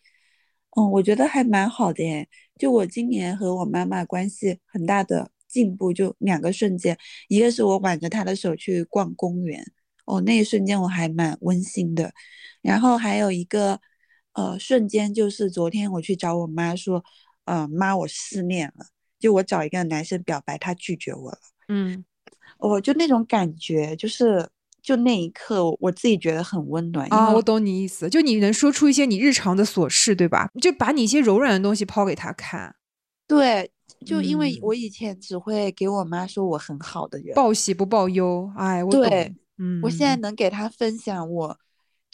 [0.77, 2.27] 嗯，我觉得还蛮好的耶。
[2.59, 6.97] 就我今年和我妈妈关系很大的进步，就两个瞬间，
[7.29, 9.63] 一个是我挽着她的手去逛公园，
[10.07, 12.13] 哦，那一瞬间我还蛮温馨的。
[12.63, 13.79] 然后还有一个
[14.35, 17.03] 呃瞬间，就是昨天我去找我妈说。
[17.47, 18.87] 呃，妈，我失恋了。
[19.21, 21.39] 就我找一个男生表白，他拒绝我了。
[21.69, 22.03] 嗯，
[22.57, 24.49] 我就那种感觉，就是
[24.81, 27.07] 就那一刻，我自己觉得很温暖。
[27.13, 30.49] 啊，我懂你意思，就你能说出一些你日常的琐事，对吧？
[30.63, 32.75] 就把你一些柔软的东西抛给他看。
[33.27, 33.71] 对，
[34.07, 38.51] 就因为我以前只会给我妈说我很好的人，报喜不报忧。
[38.57, 41.59] 哎，我对，嗯，我现在能给他分享，我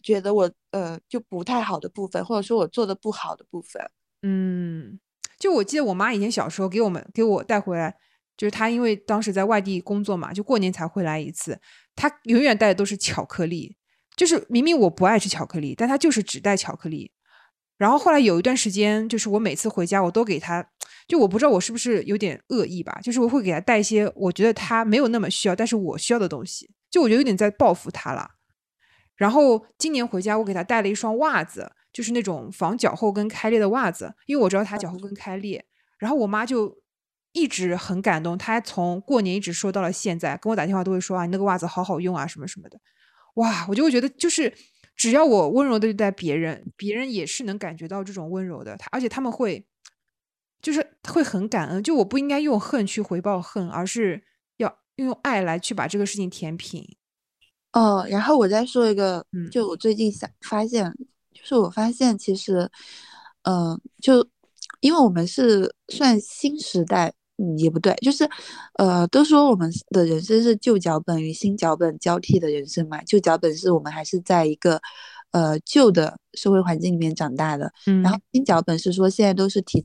[0.02, 3.82] 觉得我呃就不太好的部分，或者说我做的不好的部分。
[4.22, 4.98] 嗯。
[5.38, 7.96] 就我记得我妈以前小时候给我们给我带回来，
[8.36, 11.58] 就是她因为当时在外地工作嘛，就过年才回来一次，
[11.96, 13.76] 她永远带的都是巧克力。
[14.14, 17.10] 就是明明我不爱吃巧克力，但她就是只带巧克力。
[17.78, 20.62] 然后后来有一段时间，就是我每次回家我都给她，
[21.08, 28.32] 就我不知道我是不是有点恶意吧，就是我会给她带一些我觉得她没有那么需要，但是我需要的东西，就我觉得有点在报复她了。
[29.20, 31.70] 然后今年回家，我给她带了一双袜子。
[31.92, 35.66] 就是那种防脚后跟开裂的袜子，因为我知道他脚后跟开裂，
[35.98, 36.72] 然后我妈就
[37.32, 42.78] 一直很感动，她从过年一直说到了现在，跟我打电话都会说啊，你那个袜子好好用啊，什么什么的，
[43.34, 44.54] 哇，我就会觉得就是
[44.94, 49.66] 只要我温柔的对待别人，别人也是能感觉到这种温柔的，他而且他们会
[50.62, 54.22] 就是会很感恩，就我不应该用恨去回报恨，而是
[54.58, 56.96] 要用爱来去把这个事情填平。
[57.72, 60.92] 哦，然后我再说一个，就我最近想发现。
[61.32, 62.68] 就是我发现，其实，
[63.44, 64.26] 嗯，就
[64.80, 68.28] 因为我们是算新时代，嗯，也不对，就是，
[68.78, 73.02] 呃，都说我们的人生是旧脚本与新脚本交替的人生嘛。
[73.04, 74.78] 旧脚本是我们还是在一个，
[75.30, 79.82] 呃，旧的社会环境里面长大的，嗯，然后新脚本是说现在都是提。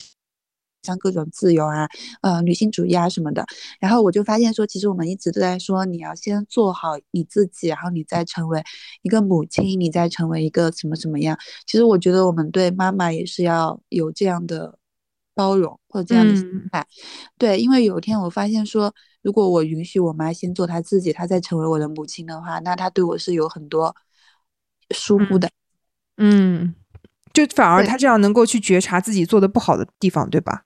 [0.86, 1.88] 像各种自由啊，
[2.22, 3.44] 呃，女性主义啊什么的，
[3.80, 8.64] 然后我就发现说，其实我们一直都在说，你要先做好你自己，然后你再成为
[9.02, 11.38] 一个母亲，你再成为一个什么什么样。
[11.66, 14.78] 其实我觉得我们对妈妈也是要有这样的
[15.34, 16.86] 包容或者这样的心态。
[17.38, 23.96] 对，因为有一天我发现说，如果我允许我妈先做她自己，她再成为我的母亲的话，那她对我是有很多
[24.92, 25.50] 疏忽的。
[26.18, 26.74] 嗯，
[27.34, 30.64] 就反而她这样能够去觉察自己做的不好的地方，对吧？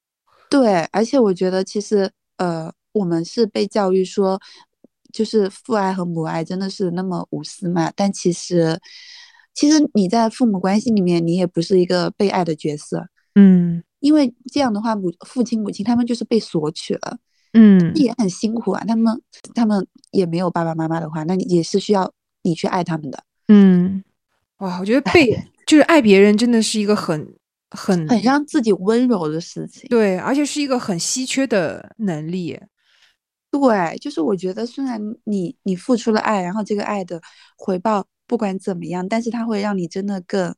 [0.49, 4.41] 对，而且我觉得其实，呃，我们是被教育说，
[5.13, 7.91] 就是父爱和母爱真的是那么无私嘛？
[7.95, 8.79] 但其实，
[9.53, 17.19] 其实你在父母关系里面，你也不是一个被爱的角色，嗯，因为这样的话，母父亲母亲他们就是被索取了，
[17.53, 19.21] 嗯，也很辛苦啊，他们
[19.53, 24.03] 他们也没有爸爸妈妈的话，那你也是需要你去爱他们的，嗯，
[24.57, 27.35] 哇，我觉得被就是爱别人真的是一个很。
[27.71, 32.59] 很很让自己温柔的事情，对，而且是一个很稀缺的能力。
[33.51, 37.21] 对，就是我觉得虽然你你付出了爱，然后这个爱的
[37.57, 40.55] 回报不管怎么样，但是它会让你真的更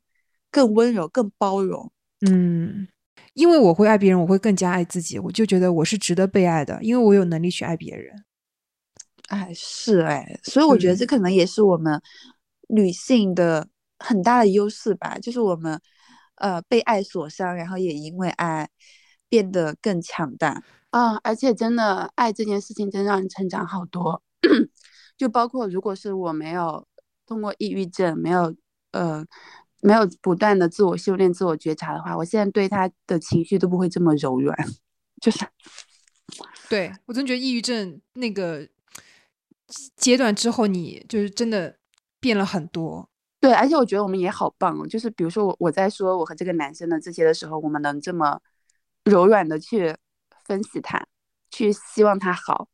[0.50, 1.90] 更温柔、更包容。
[2.26, 2.88] 嗯，
[3.34, 5.18] 因为我会爱别人，我会更加爱自己。
[5.18, 8.24] 我就觉得我是值得被爱的，因为我有能力去爱别人。
[9.28, 12.00] 哎，是哎，所以我觉得这可能也是我们
[12.68, 15.78] 女性的很大的优势吧，就是我们。
[16.42, 18.68] 呃，被爱所伤，然后也因为爱
[19.28, 21.14] 变得更强大啊！
[21.22, 24.20] 而且真的，爱这件事情真让人成长好多。
[25.16, 26.84] 就包括如果是我没有
[27.26, 28.52] 通过抑郁症，没有
[28.90, 29.24] 呃
[29.80, 34.56] 没有不断的自我修炼、自我觉察的话，我现在对他的情绪都不会这么柔软。
[35.20, 35.46] 就是，
[36.68, 38.68] 对我真觉得抑郁症那个
[39.94, 41.76] 阶段之后，你就是真的
[42.18, 43.08] 变了很多。
[43.42, 48.40] 对，而且我觉得我们也好棒哦，就是比如说我我在说我和这个男生的这些的时候，我们能这么
[49.02, 49.96] 柔软的去
[50.44, 51.04] 分析他，
[51.50, 52.68] 去希望他好，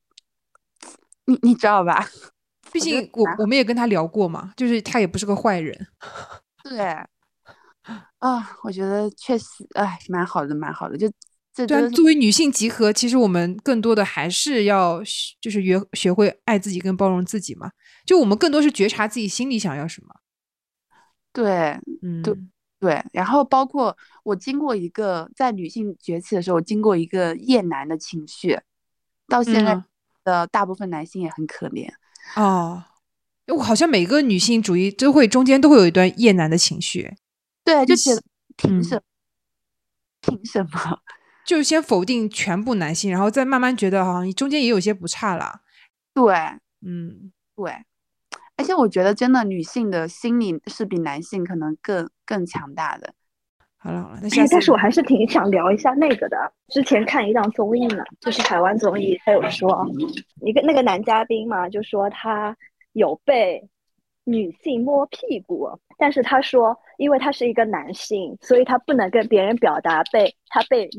[1.25, 2.07] 你你知道吧？
[2.71, 5.75] 毕竟我我们也跟他聊过嘛，就是他也不是个坏人。
[6.63, 6.79] 对，
[8.19, 10.99] 啊，我觉得确实，哎，蛮好的，蛮好的。
[10.99, 11.11] 就
[11.55, 15.03] 这，对，作为女性集合，其实我们更多的还是要
[15.41, 17.71] 就是学学会爱自己跟包容自己嘛。
[18.05, 20.09] 就我们更多是觉察自己心里想要什么。
[21.39, 22.35] 对，嗯，对，
[22.81, 28.59] 对，然后包括我经过一个在女性崛起的时候，经过一个厌男的情绪，
[29.29, 29.81] 到现在
[30.25, 31.89] 的大部分男性也很可怜
[32.35, 32.83] 哦。
[33.47, 37.15] 我好像每个女性主义都会中间都会有一段厌男的情绪，
[37.63, 38.23] 对，就觉得
[38.57, 39.03] 凭什么？
[40.21, 40.99] 凭什么？
[41.47, 45.61] 就先否定全部男性，然后再慢慢觉得哈，你中间也有些不差了。
[46.13, 46.35] 对，
[46.85, 47.73] 嗯，对。
[48.59, 53.15] 而且我觉得，真的女性的心理是比男性可能更更强大的。
[53.79, 54.53] 好了好了，那下次。
[54.53, 56.37] 但是我还是挺想聊一下那个的。
[56.69, 59.87] 之前看一档综艺呢，就是台湾综艺，他有说
[60.43, 62.55] 一个那个男嘉宾嘛，就说他
[62.95, 63.63] 有被
[64.25, 70.91] 女性摸屁股，但是他说，因为他是一个男性，所以他不能跟别人表达被他被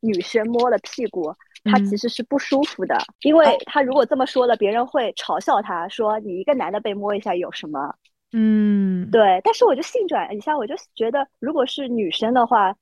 [0.00, 1.32] 女生摸了屁股。
[1.66, 7.94] 他其实是不舒服的，因为他如果这么说了，别人会嘲笑他，说你一个男的被摸一下有什么？
[8.32, 9.40] 嗯，对。
[9.44, 12.74] 但是我就性转一下，我就觉得，如果是女生的话，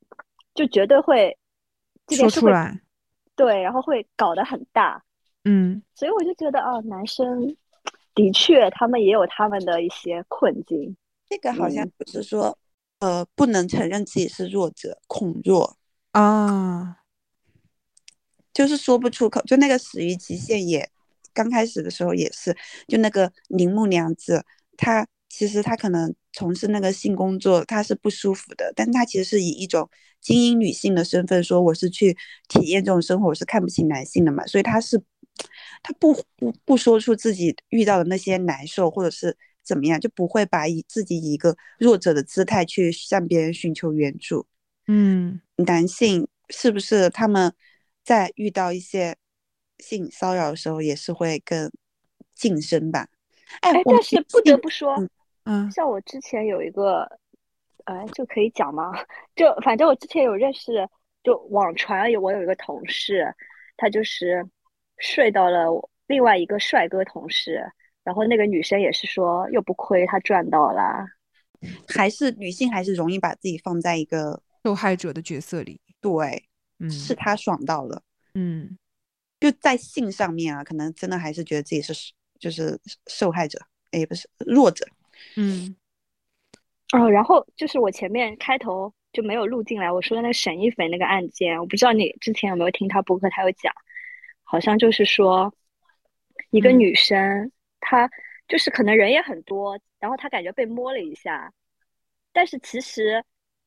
[0.55, 1.37] 就绝对会
[2.09, 2.81] 说出来，
[3.37, 5.03] 对，然后会搞得很大。
[5.45, 7.55] 嗯，所以我就觉得，哦，男生
[8.15, 10.97] 的确他们也有他们的一些困境。
[11.29, 12.57] 这个好像不是说，
[13.01, 15.77] 呃，不能承认自己是弱者，恐弱
[16.13, 16.97] 啊。
[18.55, 20.89] 就是说不出口，就那个死于极限也，
[21.35, 24.45] 刚开始的时候也是，就那个铃木娘子，
[24.77, 29.91] 她其实她可能从事那个性工作，她是不舒服的，但她其实是以一种
[30.21, 32.17] 精英女性的身份说，我是去
[32.49, 35.03] 体验这种生活，我是看不起男性的嘛，所以她是，
[35.83, 44.47] 她不不不说出自己遇到的那些难受，或者是怎么样，就不会把以自己以一个弱者的姿态去向别人寻求援助。
[44.87, 47.53] 嗯，男性是不是他们？
[48.05, 49.17] 在遇到一些
[49.79, 51.71] 性骚扰的时候，也是会更
[52.35, 53.09] 晋升吧。
[53.61, 54.95] 哎，但是不得不说，
[55.45, 57.09] 嗯，像我之前有一个，
[57.85, 58.93] 哎，就可以讲吗？
[59.35, 60.89] 就反正我之前有认识，
[61.23, 63.35] 就网传有我有一个同事，
[63.77, 64.47] 他就是
[64.99, 65.67] 睡到了
[66.07, 67.65] 另外一个帅哥同事，
[68.03, 71.07] 然后那个女生也是说，又不亏她赚到了。
[71.89, 76.45] 还是女性还是容易把自己放在一个受害者的角色里，对。
[76.91, 78.03] 是他爽到了，
[78.35, 78.77] 嗯，
[79.41, 81.95] 就在性上面啊，可能真的还是觉得自己是
[82.39, 83.59] 就是受害者，
[83.93, 84.87] 也，不是弱者，
[85.37, 85.75] 嗯，
[86.93, 93.73] 哦，然后就是我前面开头就没有录进来，我说的那个沈一菲那个案件，我不知道你之前有没有听他播客，他有讲，
[94.43, 95.55] 好像就是说
[96.51, 97.51] 一个女生，
[97.81, 98.11] 她
[98.49, 101.53] 就是可能人也很多，然后她感觉被摸了一下，
[102.33, 103.25] 但是其实。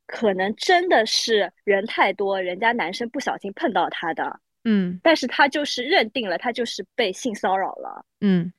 [0.08, 8.52] 可能真的是人太多，人家男生不小心碰到她的，嗯，但是他就是认定了她就是被性骚扰了，嗯，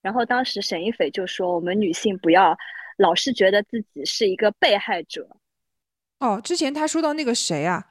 [0.00, 2.56] 然后当时沈一斐就说：“我们女性不要
[2.96, 5.28] 老是觉得自己是一个被害者。”
[6.20, 7.84] 哦，之前他说到那个谁啊，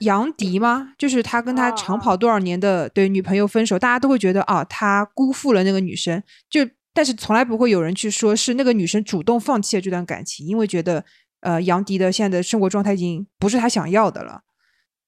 [0.00, 0.94] 杨迪吗？
[0.98, 6.20] 就是他跟他长跑多少年的对女朋友分手，大家都会觉得啊，他辜负了那个女生，
[6.50, 11.04] 就但是从来不会有人去说是那个女生主动放弃了这段感情，因为觉得。
[11.42, 14.42] 呃，杨迪的现在的生活状态已经不是他想要的了，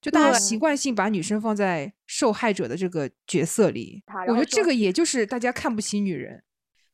[0.00, 4.02] 就大家习惯性把女生放在受害者的这个角色里。
[4.26, 6.42] 我觉得这个也就是大家看不起女人，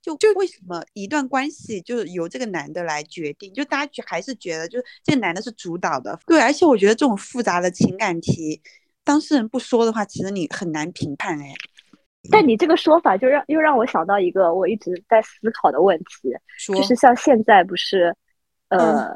[0.03, 3.51] 就就为什么一段关系就是由这个男的来决定？
[3.55, 6.21] 就大家觉还是觉得就是这个男的是主导的。
[6.27, 8.61] 对，而且我觉得这种复杂的情感题，
[9.03, 11.41] 当事人不说的话，其实你很难评判。
[11.41, 11.55] 哎，
[12.31, 16.29] 但你这个说法就让又让我想到一个我一直在思考的问题，
[16.75, 18.15] 就是像现在不是。
[18.71, 19.15] 呃，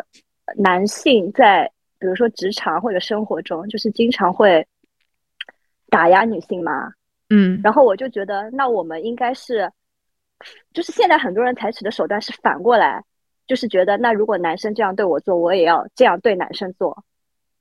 [0.57, 4.67] 男性在比如说职场或者生活中，就是经常会
[5.89, 6.93] 打压女性嘛。
[7.31, 9.73] 嗯，然后我就觉得，那我们应该是，
[10.75, 13.03] 就是现在很多人采取的手段是反过来，
[13.47, 17.05] 就是觉得，那如果男生这样对我做，我也要这样对男生做。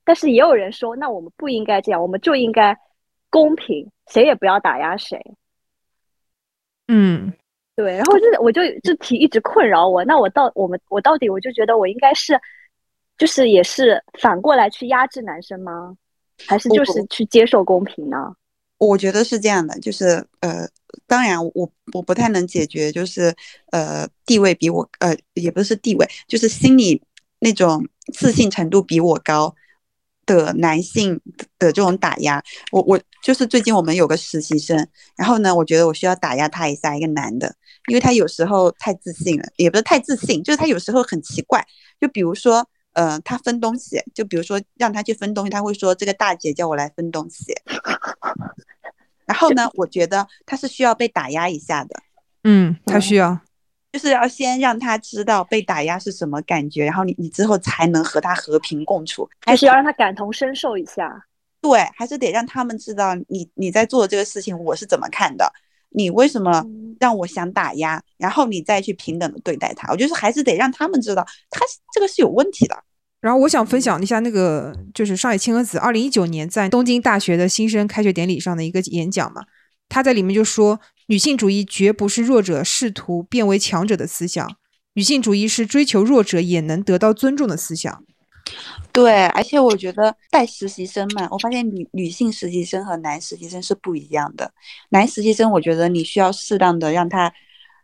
[0.04, 2.76] 但是也有人说，那我们不应该这样，我们就应该
[3.30, 5.18] 公平，谁也不要打压谁。
[6.88, 7.32] 嗯。
[7.76, 10.04] 对，然后就我就这题一直困扰我。
[10.04, 12.40] 那我到我们我到底我就觉得我应该是，
[13.18, 15.96] 就是也是反过来去压制男生吗？
[16.46, 18.16] 还是就是去接受公平呢？
[18.78, 20.68] 我觉得是这样的，就是呃，
[21.06, 23.34] 当然我我不太能解决，就是
[23.72, 27.02] 呃地位比我呃也不是地位，就是心理
[27.40, 29.54] 那种自信程度比我高。
[30.26, 31.20] 的男性
[31.58, 37.54] 的这种打压，我我就是最近我们有个实习生，然后呢，我觉得我需要打压他一下，一个男的，
[37.88, 41.66] 因为他有时候太自信了，也不是太自信，就是他有时候很奇怪，
[41.98, 47.54] 就比如说，呃，他分东西，就比如说让他去分东西，他会说这个大姐叫我来分东西，
[49.24, 52.02] 然后呢，我觉得他是需要被打压一下的，
[52.42, 53.40] 嗯，他需要。
[53.90, 61.24] 就是要先让他知道被打压是什么感觉，然后你你之后才能和他和平共处，还是要让他感同身受一下。
[61.64, 65.50] 对，还是得让他们知道你你在做的这个事情我是怎么看的，
[65.88, 66.62] 你为什么
[67.00, 69.90] 让我想打压，然后你再去平等的对待他。
[69.90, 71.60] 我觉得还是得让他们知道他
[71.94, 72.76] 这个是有问题的。
[73.22, 79.44] 然后我想分享一下那个就是上野千鹤子二零一九年在东京大学的新生开学典礼上的一个演讲嘛，
[79.88, 80.80] 他在里面就说。
[81.06, 84.50] 女性主义绝不是弱者试图变为强者的思想，
[84.94, 88.02] 女性主义是追求弱者也能得到尊重的思想。
[88.92, 94.52] 对，而且我觉得带实习生嘛，我发现女女性实习生和男实习生是不一样的。
[94.90, 97.32] 男实习生，我觉得你需要适当的让他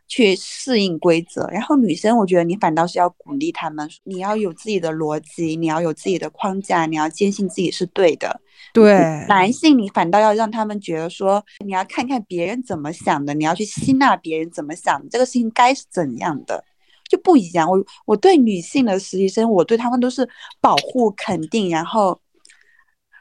[0.07, 8.39] 去适应规则，然后女生，我觉得你反倒是要鼓励他们，你要有自己的逻辑，你要有自己的框架，你要坚信自己是对的。
[8.73, 8.93] 对
[9.27, 16.63] 男性，你反倒要让他们觉得说，你要看看别人怎么想的，你要去吸纳别人怎么想，这个事情该是怎样的，
[17.11, 17.69] 就不一样。
[17.69, 20.27] 我我对女性的实习生，我对他们都是
[20.61, 22.17] 保护、肯定，然后，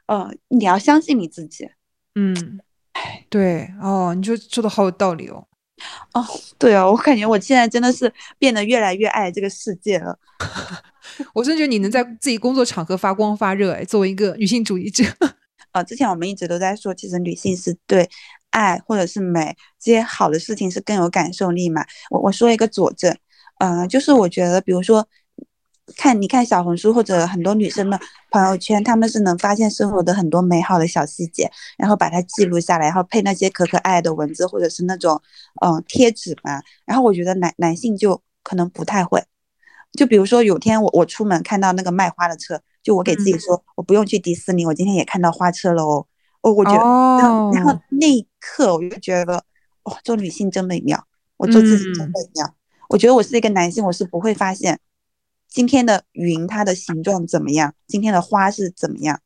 [0.07, 1.69] 呃，你要相信你自己。
[2.15, 2.61] 嗯，
[3.29, 5.45] 对哦，你说说的好有道理哦。
[6.15, 6.25] 哦，
[6.57, 10.17] 对啊，我感觉我现在真的是变得越来越爱这个世界了。
[11.35, 15.03] 我真觉得你能在自己工作场合发光发热，哎，作为一个女性主义者。
[15.73, 18.09] 呃，之前我们一直都在说，其实女性是对
[18.51, 21.85] 爱或者是美这些好的事情是更有感受力嘛。
[22.11, 23.17] 我我说一个佐证，
[23.61, 25.07] 嗯，就是我觉得，比如说。
[25.97, 27.99] 看，你看小红书或者很多女生的
[28.31, 35.21] 朋友圈，她们是能发现生活的很多美好的小细节，然后把它记录下来，然后配那些可可爱爱的文字或者是那种
[35.61, 36.63] 嗯贴纸嘛。
[36.87, 39.21] 然后我觉得男男性就可能不太会，
[39.99, 46.07] 就比如说有天我我出门看到那个卖花的车，就我给自己说我不用去迪士尼，我今天也看到花车了哦。
[46.43, 46.79] 哦，我觉得，
[47.53, 49.43] 然后那一刻我就觉得，
[49.83, 51.05] 哇，做女性真美妙，
[51.37, 52.55] 我做自己真美妙。
[52.91, 54.81] 我觉得我是一个男性，我是不会发现。
[55.49, 57.75] 今天的云它的形状怎么样？
[57.87, 59.21] 今天的花是怎么样？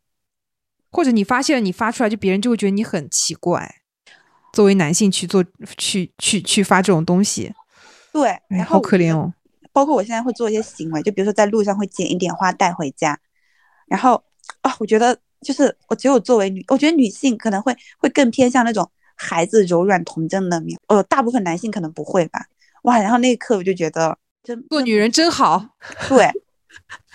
[0.91, 3.77] 或者你发现了，你发出来，就别人就会觉得你很奇怪。
[4.53, 5.43] 作为男性去做，
[5.79, 7.55] 去去去发这种东西，
[8.13, 9.33] 对，然后好可怜哦。
[9.73, 13.19] 包括我现在会做一些行为，就比如说在路上会捡一点花带回家，
[13.87, 14.23] 然后
[14.61, 22.47] 啊，我觉得就是我只有作为女，我觉得女性可能会会更偏向那种孩子柔软童真的面，呃，大部分男性可能不会吧。
[22.85, 24.65] 哇，然后那一刻我就觉得真。
[24.71, 25.63] 做女人真好，
[26.09, 26.31] 对，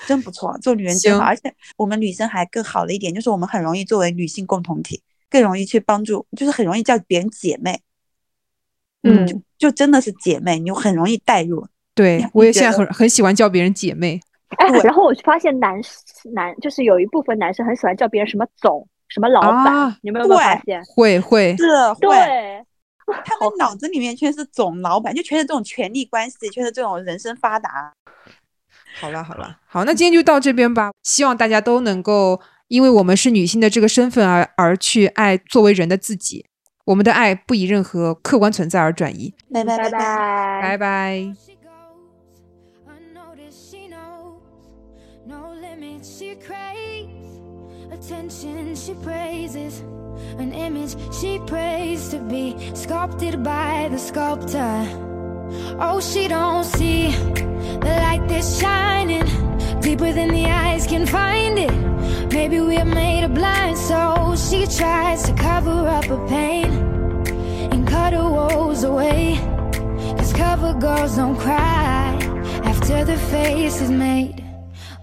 [0.06, 0.56] 真不错。
[0.60, 7.82] 做女人真好，而且我们女生还更好的一点，就是我们很容易作为女性共同体，更容易去帮助，就是很容易叫别人姐妹。
[9.04, 11.66] 嗯，就就真的是姐妹，你很容易带入。
[11.96, 14.20] 对，我也现在很很喜欢叫别人姐妹。
[14.58, 15.80] 哎，然后我发现男
[16.34, 20.84] 男就是有一部分男生很喜欢叫别人什么总、什么老板，你们有没有发现？
[20.96, 22.66] 会会是会。
[23.26, 27.94] 他们脑子里面全是总老板，就全是这种权力关系，全是这种人生发达。
[29.00, 30.92] 好了好了， 好，那今天就到这边吧。
[31.04, 36.46] 希望大家都能够因为我们是女性的这个身份而而去爱作为人的自己。
[36.86, 39.34] 我们的爱不以任何客观存在而转移。
[39.54, 40.00] 拜拜拜拜
[40.62, 41.34] 拜拜。
[50.40, 54.88] An image she prays to be sculpted by the sculptor.
[55.80, 59.26] Oh, she don't see the light that's shining
[59.82, 61.74] deeper than the eyes can find it.
[62.32, 66.72] Maybe we're made of blind, so she tries to cover up her pain
[67.72, 69.38] and cut her woes away.
[70.18, 72.18] Cause cover girls don't cry
[72.64, 74.44] after the face is made.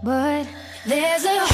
[0.03, 0.47] But
[0.87, 1.47] there's a